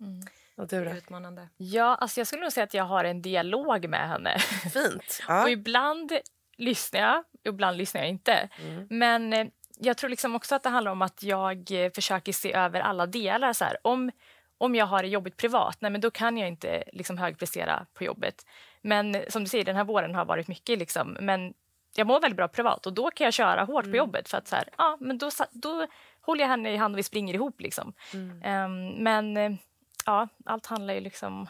[0.00, 0.20] mm.
[0.56, 0.90] Och du då?
[0.90, 1.48] Utmanande.
[1.56, 4.38] Ja, alltså jag skulle nog säga att jag har en dialog med henne.
[4.72, 5.22] Fint.
[5.28, 5.42] Ja.
[5.42, 6.12] och ibland
[6.56, 8.48] lyssnar jag, ibland lyssnar jag inte.
[8.58, 8.86] Mm.
[8.90, 9.46] Men eh,
[9.78, 13.06] jag tror liksom också att det handlar om att jag eh, försöker se över alla
[13.06, 13.52] delar.
[13.52, 13.76] Så här.
[13.82, 14.10] Om,
[14.58, 18.04] om jag har det jobbigt privat, nej, men då kan jag inte liksom högprestera på
[18.04, 18.46] jobbet.
[18.82, 20.78] Men som du säger, den här våren har varit mycket.
[20.78, 21.54] Liksom, men
[21.94, 23.92] jag mår väldigt bra privat och då kan jag köra hårt mm.
[23.92, 24.28] på jobbet.
[24.28, 25.86] för att så här, ja, men då, då
[26.20, 27.60] håller jag henne i hand och vi springer ihop.
[27.60, 27.92] Liksom.
[28.12, 28.64] Mm.
[28.64, 29.58] Um, men
[30.06, 31.48] ja, allt handlar ju liksom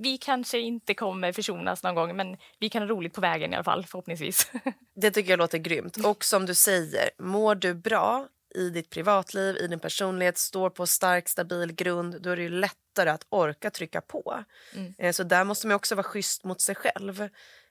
[0.00, 3.56] vi kanske inte kommer försonas någon gång men vi kan ha roligt på vägen i
[3.56, 4.52] alla fall förhoppningsvis.
[4.94, 5.96] Det tycker jag låter grymt.
[6.04, 10.86] Och som du säger, mår du bra i ditt privatliv, i din personlighet, står på
[10.86, 14.44] stark stabil grund, då är det lättare att orka trycka på.
[14.74, 14.94] Mm.
[14.98, 17.28] Eh, så där måste man också vara schysst mot sig själv.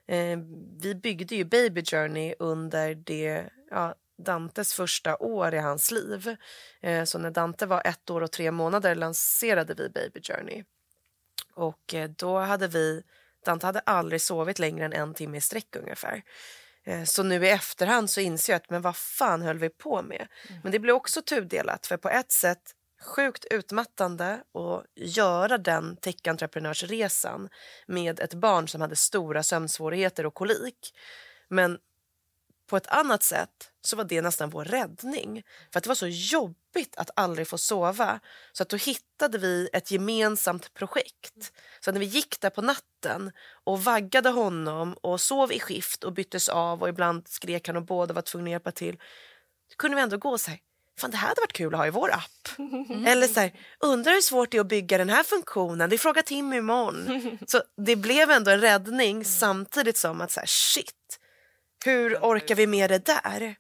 [0.07, 0.39] Eh,
[0.81, 6.35] vi byggde ju Baby Journey under det ja, Dantes första år i hans liv.
[6.81, 10.63] Eh, så när Dante var ett år och tre månader lanserade vi Baby Journey.
[11.53, 13.03] Och eh, då hade vi,
[13.45, 16.23] Dante hade aldrig sovit längre än en timme i sträck ungefär.
[16.83, 20.01] Eh, så nu i efterhand så inser jag att men vad fan höll vi på
[20.01, 20.27] med?
[20.49, 20.61] Mm.
[20.63, 27.49] Men det blir också tudelat för på ett sätt sjukt utmattande att göra den tech-entreprenörsresan
[27.87, 30.93] med ett barn som hade stora sömnsvårigheter och kolik.
[31.49, 31.77] Men
[32.67, 35.43] på ett annat sätt så var det nästan vår räddning.
[35.71, 38.19] För att Det var så jobbigt att aldrig få sova.
[38.51, 41.53] Så att då hittade vi ett gemensamt projekt.
[41.79, 43.31] Så när vi gick där på natten
[43.63, 47.85] och vaggade honom och sov i skift och byttes av och ibland skrek han och
[47.85, 48.95] båda var tvungna att hjälpa till.
[49.69, 50.59] Då kunde vi ändå gå så här,
[50.99, 52.59] fan det här hade varit kul att ha i vår app.
[52.59, 53.05] Mm.
[53.05, 56.21] Eller så här, undrar hur svårt det är att bygga den här funktionen, det frågar
[56.21, 57.37] Tim imorgon.
[57.47, 61.19] Så det blev ändå en räddning samtidigt som att så här, shit,
[61.85, 63.55] hur orkar vi med det där?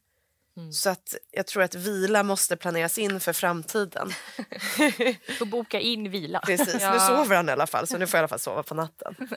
[0.57, 0.71] Mm.
[0.71, 4.09] Så att jag tror att vila måste planeras in för framtiden.
[5.39, 6.39] Får boka in vila.
[6.39, 6.93] Precis, ja.
[6.93, 8.75] nu sover han i alla fall så nu får jag i alla fall sova på
[8.75, 9.15] natten.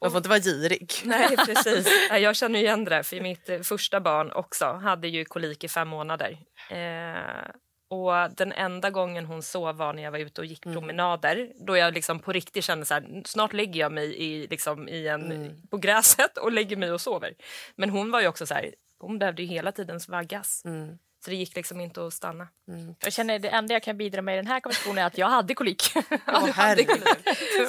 [0.00, 0.92] Man får inte vara girig.
[1.04, 1.88] Nej, precis.
[2.10, 5.88] Jag känner igen det, för mitt eh, första barn också hade ju kolik i fem
[5.88, 6.38] månader.
[6.70, 7.50] Eh,
[7.90, 10.78] och Den enda gången hon sov var när jag var ute och gick mm.
[10.78, 11.52] promenader.
[11.66, 15.08] Då jag liksom på riktigt kände så här, snart lägger jag mig i, liksom, i
[15.08, 15.66] en, mm.
[15.70, 17.34] på gräset och lägger mig och sover.
[17.76, 20.64] Men hon var ju också så här, hon behövde ju hela tiden vaggas.
[20.64, 20.98] Mm.
[21.24, 22.48] Så det gick liksom inte att stanna.
[22.68, 22.94] Mm.
[23.00, 25.26] Jag känner det enda jag kan bidra med i den här konversationen är att jag
[25.26, 25.82] hade kolik.
[26.26, 27.02] Åh, herregud.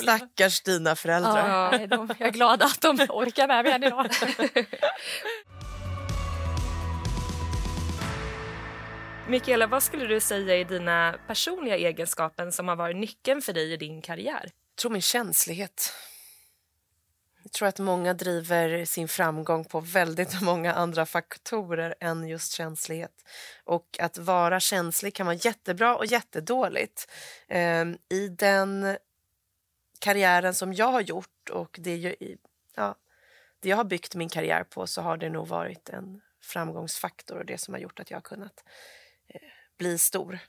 [0.01, 1.71] Stackars dina föräldrar.
[1.71, 4.09] Ja, de, jag är glad att de orkar med mig än idag.
[9.27, 13.73] Mikaela, vad skulle du säga är dina personliga egenskaper som har varit nyckeln för dig
[13.73, 14.41] i din karriär?
[14.43, 15.93] Jag tror min känslighet.
[17.43, 23.25] Jag tror att många driver sin framgång på väldigt många andra faktorer än just känslighet.
[23.63, 27.11] Och att vara känslig kan vara jättebra och jättedåligt.
[27.47, 28.97] Ehm, I den
[29.99, 32.15] karriären som jag har gjort och det,
[32.75, 32.95] ja,
[33.59, 37.45] det jag har byggt min karriär på så har det nog varit en framgångsfaktor och
[37.45, 38.63] det som har gjort att jag har kunnat
[39.27, 39.41] eh,
[39.77, 40.39] bli stor.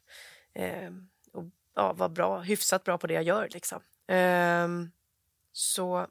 [0.55, 0.91] Eh,
[1.33, 3.49] och ja, vara bra, hyfsat bra på det jag gör.
[3.53, 3.83] Liksom.
[4.07, 4.69] Eh,
[5.53, 6.07] så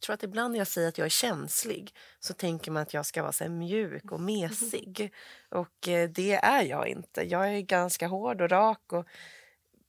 [0.00, 3.06] tror att ibland när jag säger att jag är känslig så tänker man att jag
[3.06, 5.12] ska vara så mjuk och mesig.
[5.48, 7.22] Och eh, det är jag inte.
[7.22, 9.06] Jag är ganska hård och rak och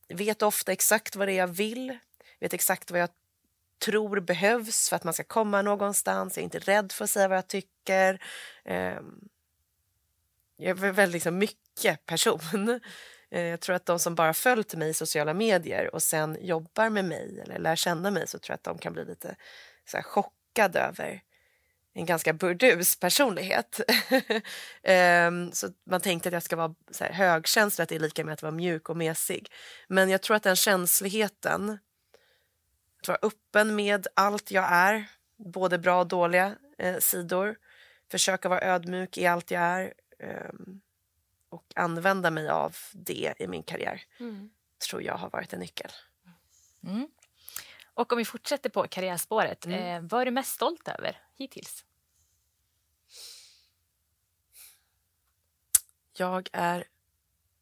[0.07, 1.97] vet ofta exakt vad det är jag vill.
[2.39, 3.09] Vet exakt vad jag
[3.85, 6.37] tror behövs för att man ska komma någonstans.
[6.37, 8.23] Jag är inte rädd för att säga vad jag tycker.
[8.65, 9.29] Ehm,
[10.57, 12.79] jag är väldigt liksom, mycket person.
[13.33, 16.89] Eh, jag tror att de som bara följt mig i sociala medier och sen jobbar
[16.89, 19.35] med mig eller lär känna mig så tror jag att de kan bli lite
[19.85, 21.21] så här, chockade över
[21.93, 23.79] en ganska burdus personlighet.
[25.27, 28.25] um, så man tänkte att jag ska vara så här, högkänslig, att det är lika
[28.25, 29.51] med att vara mjuk och mesig.
[29.87, 31.79] Men jag tror att den känsligheten,
[33.01, 35.05] att vara öppen med allt jag är,
[35.37, 37.55] både bra och dåliga eh, sidor,
[38.11, 39.93] försöka vara ödmjuk i allt jag är
[40.49, 40.81] um,
[41.49, 44.49] och använda mig av det i min karriär, mm.
[44.89, 45.91] tror jag har varit en nyckel.
[46.83, 47.07] Mm.
[47.93, 49.79] Och om vi fortsätter på karriärspåret, mm.
[49.79, 51.85] eh, vad är du mest stolt över hittills?
[56.13, 56.87] Jag är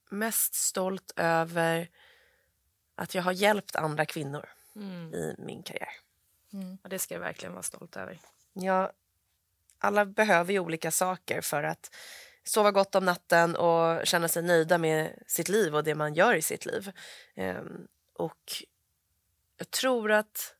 [0.09, 1.89] mest stolt över
[2.95, 5.13] att jag har hjälpt andra kvinnor mm.
[5.13, 5.93] i min karriär.
[6.53, 6.77] Mm.
[6.83, 8.19] Och det ska jag verkligen vara stolt över.
[8.53, 8.91] Ja,
[9.77, 11.95] alla behöver ju olika saker för att
[12.43, 16.35] sova gott om natten och känna sig nöjda med sitt liv och det man gör
[16.35, 16.91] i sitt liv.
[17.35, 18.63] Um, och
[19.59, 20.55] jag tror att...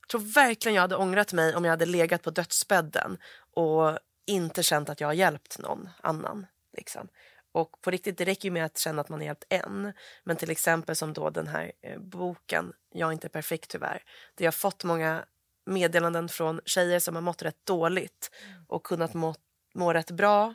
[0.00, 3.18] Jag tror verkligen jag hade ångrat mig om jag hade legat på dödsbädden
[3.54, 6.46] och inte känt att jag har hjälpt någon annan.
[6.76, 7.08] Liksom.
[7.52, 9.92] Och på riktigt, det räcker ju med att känna att man har hjälpt en.
[10.24, 14.02] Men till exempel som då den här eh, boken Jag är inte perfekt tyvärr.
[14.34, 15.24] Där jag har fått många
[15.66, 18.30] meddelanden från tjejer som har mått rätt dåligt
[18.68, 19.34] och kunnat må,
[19.74, 20.54] må rätt bra.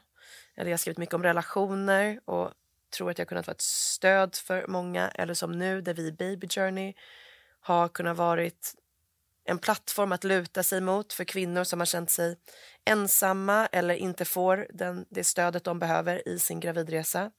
[0.56, 2.52] Eller jag har skrivit mycket om relationer och
[2.92, 5.10] tror att jag kunnat vara ett stöd för många.
[5.10, 6.94] Eller som nu, där vi i Baby Journey
[7.60, 8.76] har kunnat varit
[9.46, 12.38] en plattform att luta sig mot för kvinnor som har känt sig
[12.86, 17.32] ensamma eller inte får den, det stödet de behöver i sin gravidresa.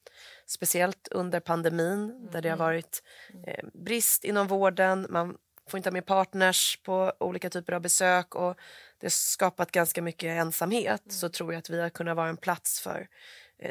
[0.46, 2.66] Speciellt under pandemin där det har mm.
[2.66, 3.02] varit
[3.46, 5.06] eh, brist inom vården.
[5.10, 5.36] Man
[5.68, 8.56] får inte ha med partners på olika typer av besök och
[8.98, 11.02] det har skapat ganska mycket ensamhet.
[11.04, 11.10] Mm.
[11.10, 13.08] Så tror jag att vi har kunnat vara en plats för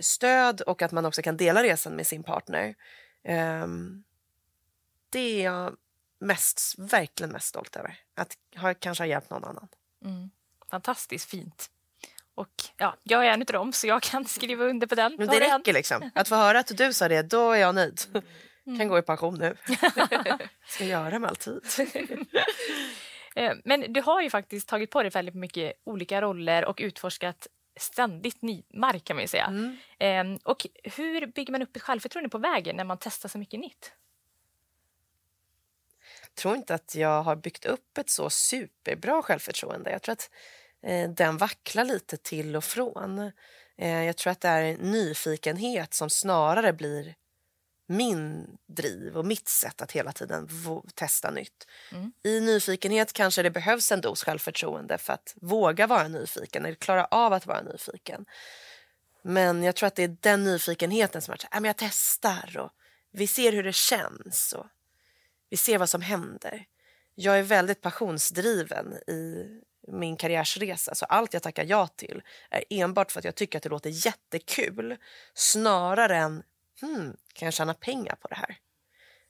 [0.02, 2.76] stöd och att man också kan dela resan med sin partner.
[3.64, 4.04] Um,
[5.10, 5.76] det är jag
[6.20, 8.00] mest, verkligen mest stolt över.
[8.16, 9.68] Att ha, kanske ha hjälpt någon annan.
[10.06, 10.30] Mm.
[10.70, 11.70] Fantastiskt fint.
[12.36, 15.16] Och ja, jag är en av dem så jag kan skriva under på den.
[15.18, 16.12] Men det räcker liksom.
[16.16, 18.02] Att få höra att du sa det, då är jag nöjd.
[18.66, 18.80] Mm.
[18.80, 19.56] Kan gå i pension nu.
[20.68, 21.60] Ska göra med alltid.
[23.36, 27.48] Eh, men du har ju faktiskt tagit på dig väldigt mycket olika roller och utforskat
[27.80, 29.46] ständigt ny mark kan man ju säga.
[29.46, 29.78] Mm.
[30.00, 33.60] Eh, och hur bygger man upp ett självförtroende på vägen när man testar så mycket
[33.60, 33.94] nytt?
[36.22, 39.92] Jag tror inte att jag har byggt upp ett så superbra självförtroende.
[39.92, 40.30] Jag tror att
[40.84, 43.32] eh, den vacklar lite till och från.
[43.78, 47.16] Eh, jag tror att det är nyfikenhet som snarare blir
[47.92, 50.50] min driv och mitt sätt att hela tiden
[50.96, 51.68] testa nytt.
[51.92, 52.12] Mm.
[52.24, 57.06] I nyfikenhet kanske det behövs en dos självförtroende för att våga vara nyfiken eller klara
[57.06, 58.26] av att vara nyfiken.
[59.24, 62.72] Men jag tror att det är den nyfikenheten som är äh, jag testar och
[63.12, 64.66] vi ser hur det känns och
[65.50, 66.66] vi ser vad som händer.
[67.16, 69.48] Jag är väldigt passionsdriven i
[69.88, 73.64] min karriärsresa så allt jag tackar ja till är enbart för att jag tycker att
[73.64, 74.98] det låter jättekul
[75.34, 76.44] snarare än
[76.82, 78.58] hmm, kan jag tjäna pengar på det här?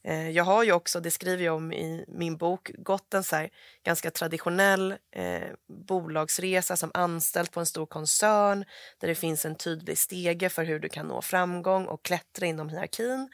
[0.04, 3.48] Eh, jag har ju också, det skriver jag om i min bok, gått en så
[3.84, 8.66] ganska traditionell eh, bolagsresa som anställd på en stor koncern
[9.00, 12.70] där det finns en tydlig stege för hur du kan nå framgång och klättra inom
[12.70, 13.30] hierarkin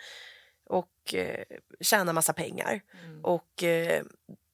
[0.66, 1.44] och eh,
[1.82, 2.82] tjäna massa pengar.
[3.04, 3.26] Mm.
[3.26, 4.04] Och eh,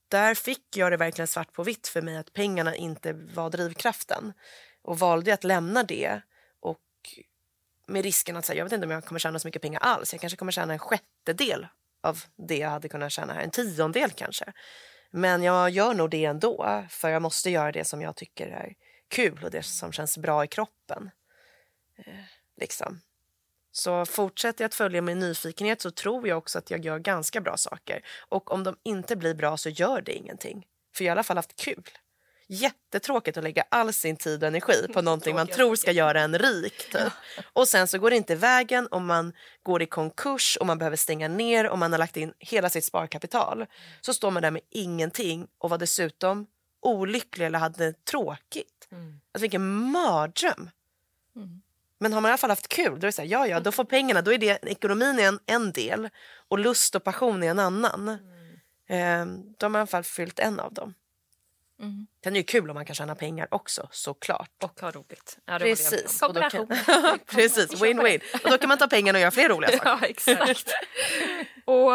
[0.08, 4.34] där fick jag det verkligen svart på vitt för mig att pengarna inte var drivkraften
[4.82, 6.22] och valde att lämna det
[7.88, 10.14] med risken att säga, jag vet inte om jag kommer tjäna så mycket pengar alls.
[10.14, 11.68] Jag kanske kommer tjäna en sjättedel
[12.04, 13.42] av det jag hade kunnat tjäna här.
[13.42, 14.54] En tiondel kanske.
[15.12, 18.74] Men jag gör nog det ändå, för jag måste göra det som jag tycker är
[19.08, 21.12] kul och det som känns bra i kroppen.
[21.98, 22.24] Eh,
[22.60, 23.02] liksom.
[23.72, 27.42] Så fortsätter jag att följa min nyfikenhet så tror jag också att jag gör ganska
[27.42, 28.06] bra saker.
[28.30, 30.66] Och om de inte blir bra så gör det ingenting.
[30.96, 31.84] För jag har i alla fall haft kul
[32.54, 36.38] jättetråkigt att lägga all sin tid och energi på någonting man tror ska göra en
[36.38, 36.92] rik.
[36.92, 37.14] Typ.
[37.54, 39.34] Och sen så går det inte vägen om man
[39.64, 42.86] går i konkurs och man behöver stänga ner och man har lagt in hela sitt
[42.86, 43.66] sparkapital.
[44.02, 46.48] Så står man där med ingenting och var dessutom
[46.82, 48.88] olycklig eller hade tråkigt.
[48.92, 49.20] Mm.
[49.32, 50.70] Alltså vilken mardröm.
[51.36, 51.62] Mm.
[52.00, 53.72] Men har man i alla fall haft kul, då är så här, ja ja, då
[53.72, 56.10] får pengarna, då är det ekonomin är en, en del
[56.48, 58.10] och lust och passion är en annan.
[58.10, 58.54] Mm.
[58.88, 60.94] Eh, då har man i alla fall fyllt en av dem.
[61.80, 62.08] Mm.
[62.24, 64.64] Sen är det kul om man kan tjäna pengar också såklart.
[64.64, 65.38] Och ha roligt.
[65.46, 66.20] Ja, Precis.
[66.20, 66.68] Kombination.
[66.86, 67.20] Kan...
[67.20, 68.22] Precis, win-win.
[68.44, 69.90] Och då kan man ta pengarna och göra fler roliga saker.
[69.90, 70.72] ja, exakt.
[71.66, 71.92] och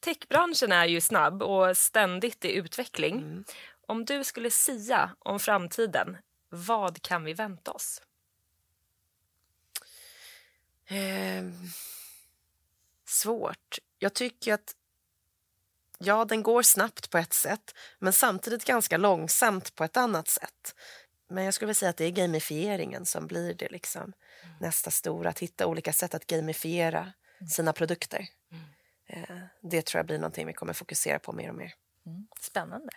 [0.00, 3.18] techbranschen är ju snabb och ständigt i utveckling.
[3.18, 3.44] Mm.
[3.88, 6.16] Om du skulle sia om framtiden,
[6.48, 8.02] vad kan vi vänta oss?
[10.88, 11.44] Eh,
[13.06, 13.78] svårt.
[13.98, 14.74] Jag tycker att
[15.98, 20.74] ja, den går snabbt på ett sätt men samtidigt ganska långsamt på ett annat sätt.
[21.28, 24.56] Men jag skulle vilja säga att det är gamifieringen som blir det liksom mm.
[24.60, 27.48] nästa stora, att hitta olika sätt att gamifiera mm.
[27.48, 28.26] sina produkter.
[28.52, 28.64] Mm.
[29.06, 31.74] Eh, det tror jag blir någonting vi kommer fokusera på mer och mer.
[32.06, 32.26] Mm.
[32.40, 32.90] Spännande.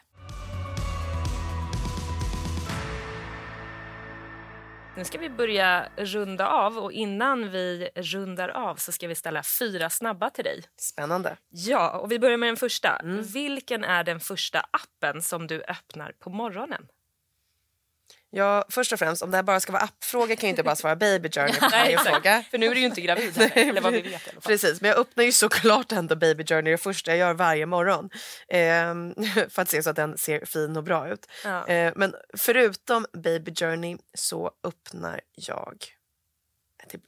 [4.98, 9.44] Nu ska vi börja runda av och innan vi rundar av så ska vi ställa
[9.44, 10.64] fyra snabba till dig.
[10.78, 11.38] Spännande.
[11.50, 12.96] Ja, och vi börjar med den första.
[12.96, 13.24] Mm.
[13.24, 16.88] Vilken är den första appen som du öppnar på morgonen?
[18.32, 20.76] Ja, först och främst, om det här bara ska vara appfråga kan jag inte bara
[20.76, 22.44] svara baby journey på varje fråga.
[22.52, 24.52] För nu är du ju inte gravid Nej, eller vad vi vet i alla fall.
[24.52, 28.10] Precis, men jag öppnar ju såklart ändå baby journey det första jag gör varje morgon.
[28.48, 28.94] Eh,
[29.50, 31.28] för att se så att den ser fin och bra ut.
[31.44, 31.68] Ja.
[31.68, 35.86] Eh, men förutom baby journey så öppnar jag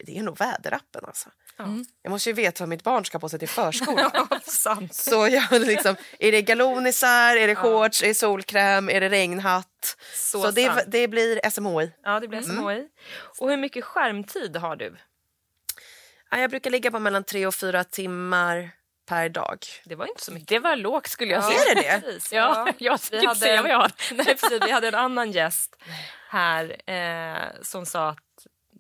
[0.06, 1.30] det, är nog väderappen alltså.
[1.64, 1.86] Mm.
[2.02, 4.12] Jag måste ju veta vad mitt barn ska på sig till förskolan.
[4.92, 9.98] så jag liksom, är det galonisar, är det shorts, är det solkräm, är det regnhatt?
[10.14, 11.92] Så, så det, det, blir SMHI.
[12.04, 12.74] Ja, det blir SMHI.
[12.74, 12.88] Mm.
[13.40, 14.96] Och hur mycket skärmtid har du?
[16.32, 18.72] Ja, jag brukar ligga på mellan tre och fyra timmar
[19.12, 19.58] per dag.
[19.86, 20.48] Det var inte så mycket.
[20.48, 21.72] Det var lågt skulle jag ja, säga.
[21.72, 22.02] Är det det?
[22.02, 22.34] Precis.
[22.34, 22.74] Ja, ja,
[23.12, 23.92] jag vi hade, säga vad jag har.
[24.14, 25.76] Nej, precis, vi hade en annan gäst
[26.30, 28.31] här eh, som sa att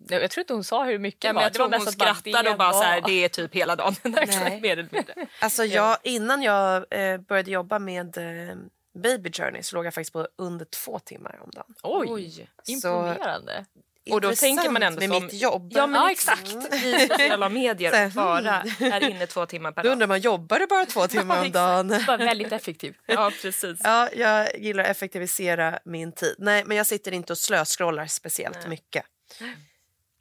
[0.08, 2.58] jag tror inte hon sa hur mycket ja, men Jag det tror hon skrattade och
[2.58, 3.96] bara så här, det är typ hela dagen.
[4.04, 5.16] mer eller mindre.
[5.40, 8.56] Alltså jag, innan jag eh, började jobba med eh,
[8.94, 11.76] Baby Journey så låg jag faktiskt på under två timmar om dagen.
[11.84, 12.50] Oj, Oj.
[12.68, 13.66] imponerande.
[14.08, 15.72] Så, och då tänker man ändå med som, mitt jobb.
[15.76, 16.74] Ja, men ja, exakt.
[16.74, 19.90] I sociala medier bara är inne två timmar per dag.
[19.90, 22.04] Då undrar man, jobbar du bara två timmar om dagen?
[22.08, 22.96] Bara väldigt effektiv.
[23.06, 23.80] Ja, precis.
[23.84, 26.36] Ja, jag gillar att effektivisera min tid.
[26.38, 28.70] Nej, men jag sitter inte och slöscrollar speciellt Nej.
[28.70, 29.06] mycket.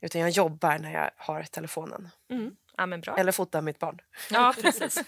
[0.01, 2.09] Utan jag jobbar när jag har telefonen.
[2.31, 2.57] Mm.
[2.77, 3.17] Ja, men bra.
[3.17, 3.99] Eller fotar mitt barn.
[4.31, 4.99] Ja, precis.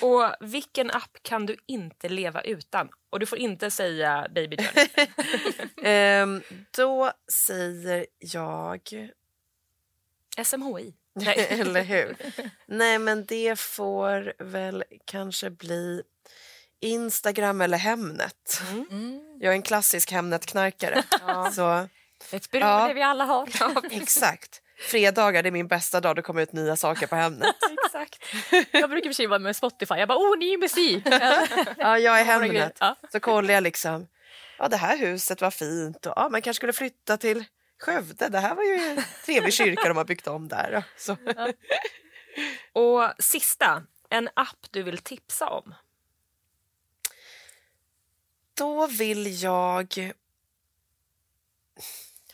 [0.00, 2.88] och vilken app kan du inte leva utan?
[3.10, 4.56] Och du får inte säga Baby
[5.82, 6.42] ehm,
[6.76, 7.12] Då
[7.46, 8.80] säger jag...
[10.44, 10.94] SMHI.
[11.48, 12.16] Eller hur?
[12.66, 16.02] Nej, men det får väl kanske bli
[16.80, 18.62] Instagram eller Hemnet.
[18.70, 19.38] Mm.
[19.40, 21.02] Jag är en klassisk Hemnet-knarkare.
[21.26, 21.50] Ja.
[21.50, 21.88] Så
[22.32, 22.92] ett beroende ja.
[22.94, 23.48] vi alla har.
[23.60, 24.62] Ja, exakt.
[24.80, 27.56] Fredagar är min bästa dag, det kommer ut nya saker på Hemnet.
[27.84, 28.24] Exakt.
[28.70, 31.02] Jag brukar för vara med Spotify, jag bara åh ny musik.
[31.78, 32.76] ja, jag är Hemnet.
[32.80, 32.96] Ja.
[33.12, 34.06] Så kollar jag liksom,
[34.58, 37.44] ja det här huset var fint och ja, man kanske skulle flytta till
[37.80, 38.28] Skövde.
[38.28, 40.84] Det här var ju en trevlig kyrka de har byggt om där.
[40.96, 41.16] Så.
[41.36, 41.52] Ja.
[42.72, 45.74] Och sista, en app du vill tipsa om?
[48.54, 50.12] Då vill jag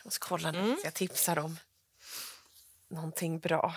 [0.07, 0.75] måste kolla nu mm.
[0.75, 1.59] så jag tipsar om
[2.87, 3.75] någonting bra.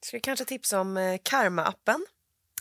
[0.00, 2.06] Ska vi kanske tipsa om eh, Karma-appen?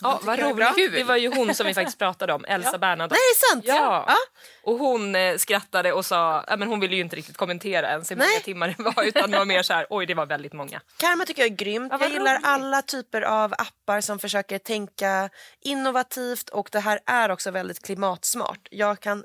[0.02, 0.92] Ja, vad roligt.
[0.94, 2.78] Det var ju hon som vi faktiskt pratade om, Elsa ja.
[2.78, 3.16] Bernadotte.
[3.16, 3.64] Nej, är sant?
[3.68, 4.06] Ja.
[4.08, 4.16] ja.
[4.64, 8.16] Och hon eh, skrattade och sa, men hon ville ju inte riktigt kommentera ens hur
[8.16, 8.42] många Nej.
[8.42, 10.82] timmar det var utan det var mer så här, oj det var väldigt många.
[10.98, 11.92] Karma tycker jag är grymt.
[11.92, 12.48] Ja, jag gillar roligt.
[12.48, 15.30] alla typer av appar som försöker tänka
[15.62, 18.68] innovativt och det här är också väldigt klimatsmart.
[18.72, 19.24] Jag kan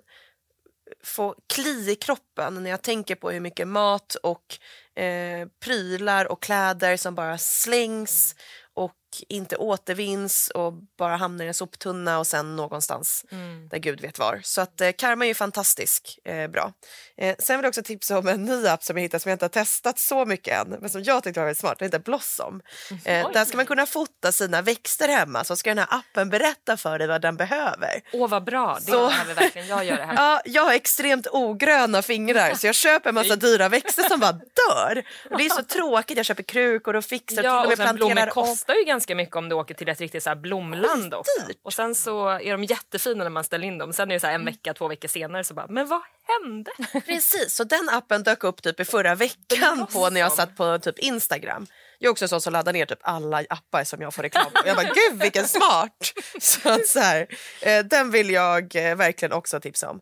[1.04, 4.58] få kli i kroppen när jag tänker på hur mycket mat och
[5.02, 8.34] eh, prylar och kläder som bara slängs
[8.74, 8.92] och
[9.28, 13.68] inte återvinns och bara hamnar i en soptunna och sen någonstans mm.
[13.68, 14.40] där gud vet var.
[14.42, 16.72] Så att eh, Karma är ju fantastisk eh, bra.
[17.16, 19.34] Eh, sen vill jag också tipsa om en ny app som jag hittat som jag
[19.34, 21.78] inte har testat så mycket än men som jag tyckte var väldigt smart.
[21.78, 22.62] Den heter Blossom.
[23.04, 26.76] Eh, där ska man kunna fota sina växter hemma så ska den här appen berätta
[26.76, 28.00] för dig vad den behöver.
[28.12, 30.14] Åh vad bra, det så, behöver verkligen jag göra här.
[30.24, 34.32] Ja, jag har extremt ogröna fingrar så jag köper en massa dyra växter som bara
[34.32, 35.04] dör.
[35.30, 38.74] Och det är så tråkigt, jag köper krukor och fixar ja, och, och blommor kostar
[38.74, 41.32] ju ganska mycket om du åker till ett riktigt så här blomland också.
[41.62, 43.92] Och sen så är de jättefina när man ställer in dem.
[43.92, 44.44] Sen är det så en mm.
[44.44, 46.70] vecka, två veckor senare så bara, men vad hände?
[47.06, 50.78] Precis, så den appen dök upp typ i förra veckan på när jag satt på
[50.78, 51.66] typ Instagram.
[51.98, 54.68] Jag är också sån som laddar ner typ alla appar som jag får reklam på.
[54.68, 56.12] Jag bara, gud vilken smart!
[56.40, 57.26] Så att så här,
[57.60, 60.00] eh, den vill jag eh, verkligen också tipsa om.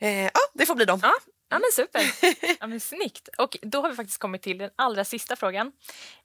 [0.00, 1.00] Eh, ja, det får bli dem.
[1.02, 1.14] Ja,
[1.48, 2.02] ja men super.
[2.60, 3.28] ja, men snyggt.
[3.38, 5.72] Och då har vi faktiskt kommit till den allra sista frågan.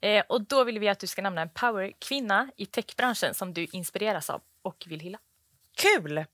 [0.00, 3.66] Eh, och då vill vi att du ska nämna en powerkvinna i techbranschen som du
[3.72, 5.18] inspireras av och vill hylla.
[5.76, 6.24] Kul!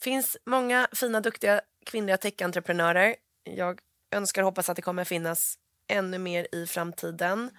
[0.00, 3.16] finns många fina, duktiga kvinnliga techentreprenörer.
[3.44, 3.80] Jag
[4.10, 7.50] önskar och hoppas att det kommer finnas ännu mer i framtiden.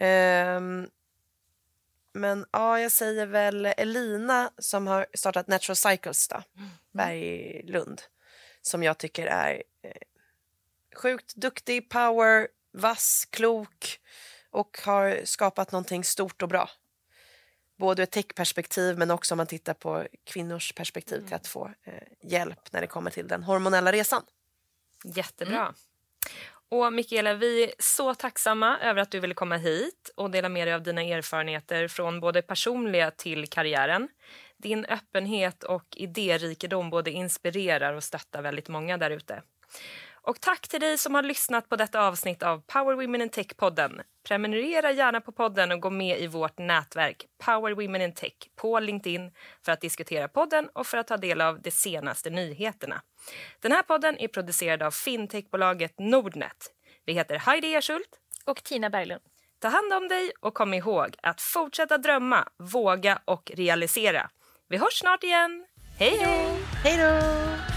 [0.00, 0.90] Um,
[2.12, 6.68] men ja, jag säger väl Elina som har startat Natural Cycles då, mm.
[6.92, 8.02] Berglund,
[8.66, 9.90] som jag tycker är eh,
[10.96, 14.00] sjukt duktig, power, vass, klok
[14.50, 16.70] och har skapat någonting stort och bra.
[17.76, 21.28] Både ett techperspektiv men också om man tittar på kvinnors perspektiv mm.
[21.28, 21.92] till att få eh,
[22.22, 24.22] hjälp när det kommer till den hormonella resan.
[25.04, 25.60] Jättebra.
[25.60, 25.74] Mm.
[26.68, 30.66] Och Mikaela, vi är så tacksamma över att du ville komma hit och dela med
[30.66, 34.08] dig av dina erfarenheter från både personliga till karriären.
[34.56, 39.42] Din öppenhet och idérikedom både inspirerar och stöttar väldigt många där ute.
[40.26, 44.00] Och tack till dig som har lyssnat på detta avsnitt av Power Women in Tech-podden.
[44.28, 48.80] Prenumerera gärna på podden och gå med i vårt nätverk Power Women in Tech på
[48.80, 49.32] LinkedIn
[49.64, 53.02] för att diskutera podden och för att ta del av de senaste nyheterna.
[53.60, 56.72] Den här podden är producerad av fintechbolaget Nordnet.
[57.04, 59.22] Vi heter Heidi Ersult och Tina Berglund.
[59.58, 64.30] Ta hand om dig och kom ihåg att fortsätta drömma, våga och realisera.
[64.68, 65.64] Vi hörs snart igen.
[65.98, 66.46] Hej, hej!
[66.84, 67.75] Hej då!